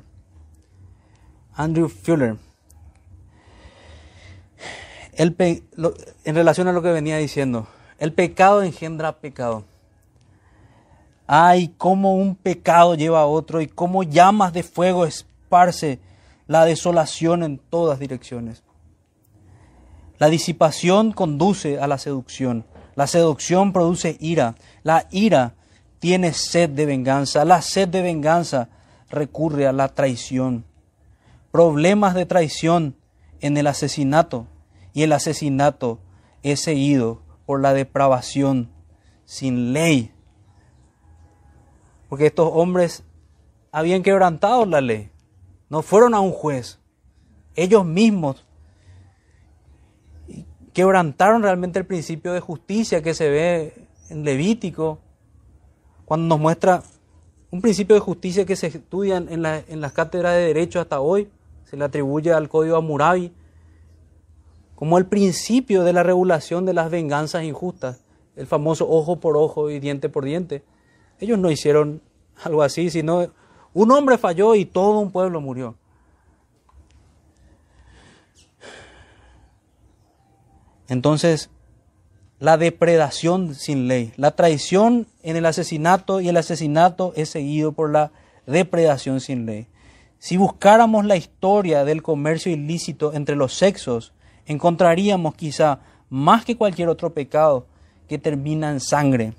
[1.55, 2.37] Andrew Fuller.
[5.13, 5.35] El
[6.23, 7.67] en relación a lo que venía diciendo,
[7.97, 9.65] el pecado engendra pecado.
[11.25, 15.99] Ay, cómo un pecado lleva a otro y cómo llamas de fuego esparce
[16.45, 18.63] la desolación en todas direcciones.
[20.19, 22.63] La disipación conduce a la seducción.
[22.95, 24.53] La seducción produce ira.
[24.83, 25.55] La ira
[25.97, 27.43] tiene sed de venganza.
[27.43, 28.69] La sed de venganza
[29.11, 30.65] recurre a la traición.
[31.51, 32.95] Problemas de traición
[33.39, 34.47] en el asesinato.
[34.93, 35.99] Y el asesinato
[36.43, 38.69] es seguido por la depravación
[39.25, 40.11] sin ley.
[42.09, 43.03] Porque estos hombres
[43.71, 45.11] habían quebrantado la ley.
[45.69, 46.79] No fueron a un juez.
[47.55, 48.45] Ellos mismos
[50.73, 54.99] quebrantaron realmente el principio de justicia que se ve en Levítico,
[56.05, 56.83] cuando nos muestra
[57.51, 61.29] un principio de justicia que se estudia en, las cátedras de derecho hasta hoy,
[61.65, 63.33] se le atribuye al Código Hammurabi,
[64.75, 68.03] como el principio de la regulación de las venganzas injustas,
[68.37, 70.63] el famoso ojo por ojo y diente por diente.
[71.19, 72.01] Ellos no hicieron
[72.43, 73.27] algo así, sino
[73.73, 75.75] un hombre falló y todo un pueblo murió.
[80.87, 81.49] Entonces,
[82.41, 87.91] la depredación sin ley, la traición en el asesinato y el asesinato es seguido por
[87.91, 88.11] la
[88.47, 89.67] depredación sin ley.
[90.17, 94.11] Si buscáramos la historia del comercio ilícito entre los sexos,
[94.47, 97.67] encontraríamos quizá más que cualquier otro pecado
[98.09, 99.33] que termina en sangre.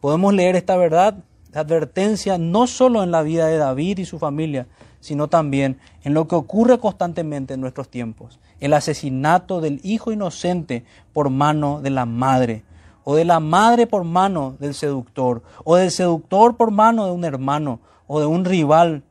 [0.00, 1.18] Podemos leer esta verdad,
[1.52, 4.66] advertencia, no solo en la vida de David y su familia,
[5.00, 8.38] sino también en lo que ocurre constantemente en nuestros tiempos.
[8.60, 12.64] El asesinato del hijo inocente por mano de la madre,
[13.04, 17.24] o de la madre por mano del seductor, o del seductor por mano de un
[17.24, 19.02] hermano, o de un rival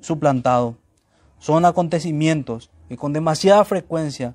[0.00, 0.76] suplantado.
[1.38, 4.34] Son acontecimientos que con demasiada frecuencia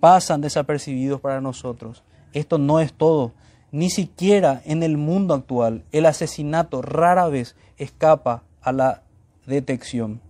[0.00, 2.02] pasan desapercibidos para nosotros.
[2.32, 3.32] Esto no es todo.
[3.70, 9.02] Ni siquiera en el mundo actual el asesinato rara vez escapa a la
[9.46, 10.20] detección.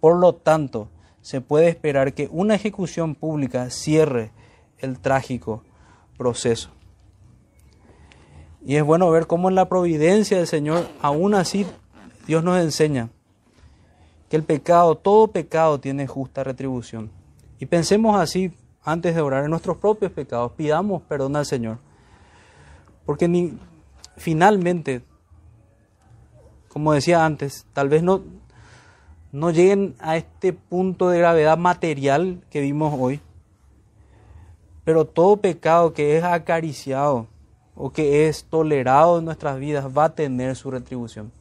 [0.00, 0.88] Por lo tanto,
[1.20, 4.32] se puede esperar que una ejecución pública cierre
[4.78, 5.62] el trágico
[6.16, 6.70] proceso.
[8.64, 11.66] Y es bueno ver cómo en la providencia del Señor, aún así,
[12.26, 13.08] Dios nos enseña
[14.28, 17.10] que el pecado, todo pecado tiene justa retribución.
[17.58, 21.78] Y pensemos así antes de orar en nuestros propios pecados, pidamos perdón al Señor.
[23.04, 23.58] Porque ni,
[24.16, 25.02] finalmente,
[26.72, 28.22] como decía antes, tal vez no,
[29.32, 33.20] no lleguen a este punto de gravedad material que vimos hoy.
[34.84, 37.26] Pero todo pecado que es acariciado
[37.74, 41.32] o que es tolerado en nuestras vidas va a tener su retribución.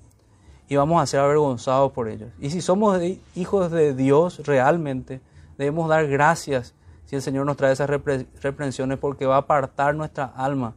[0.68, 2.30] y vamos a ser avergonzados por ellos.
[2.40, 3.00] Y si somos
[3.36, 5.20] hijos de Dios realmente,
[5.58, 6.76] debemos dar gracias
[7.06, 10.76] si el Señor nos trae esas reprensiones porque va a apartar nuestra alma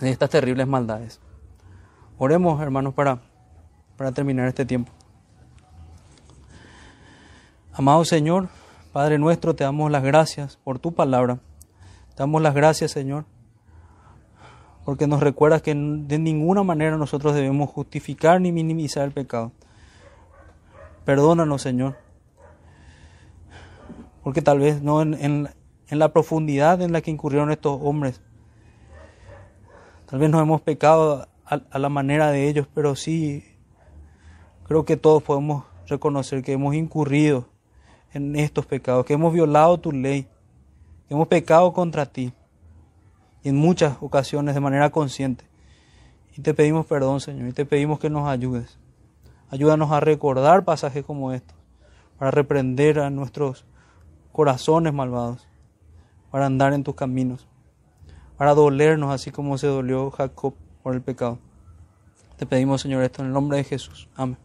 [0.00, 1.20] de estas terribles maldades.
[2.22, 3.18] Oremos, hermanos, para,
[3.96, 4.92] para terminar este tiempo.
[7.72, 8.50] Amado Señor,
[8.92, 11.38] Padre nuestro, te damos las gracias por tu palabra.
[12.10, 13.24] Te damos las gracias, Señor,
[14.84, 19.52] porque nos recuerdas que de ninguna manera nosotros debemos justificar ni minimizar el pecado.
[21.06, 21.96] Perdónanos, Señor,
[24.22, 28.20] porque tal vez no en, en, la profundidad en la que incurrieron estos hombres,
[30.04, 33.44] tal vez no hemos pecado a, la manera de ellos, pero sí
[34.64, 37.48] creo que todos podemos reconocer que hemos incurrido
[38.12, 40.28] en estos pecados, que hemos violado tu ley,
[41.08, 42.32] que hemos pecado contra ti
[43.42, 45.44] en muchas ocasiones de manera consciente.
[46.36, 48.78] Y te pedimos perdón, Señor, y te pedimos que nos ayudes.
[49.50, 51.56] Ayúdanos a recordar pasajes como estos,
[52.16, 53.64] para reprender a nuestros
[54.30, 55.48] corazones malvados,
[56.30, 57.48] para andar en tus caminos,
[58.36, 61.38] para dolernos así como se dolió Jacob por el pecado.
[62.36, 64.08] Te pedimos, Señor, esto en el nombre de Jesús.
[64.16, 64.38] Amén.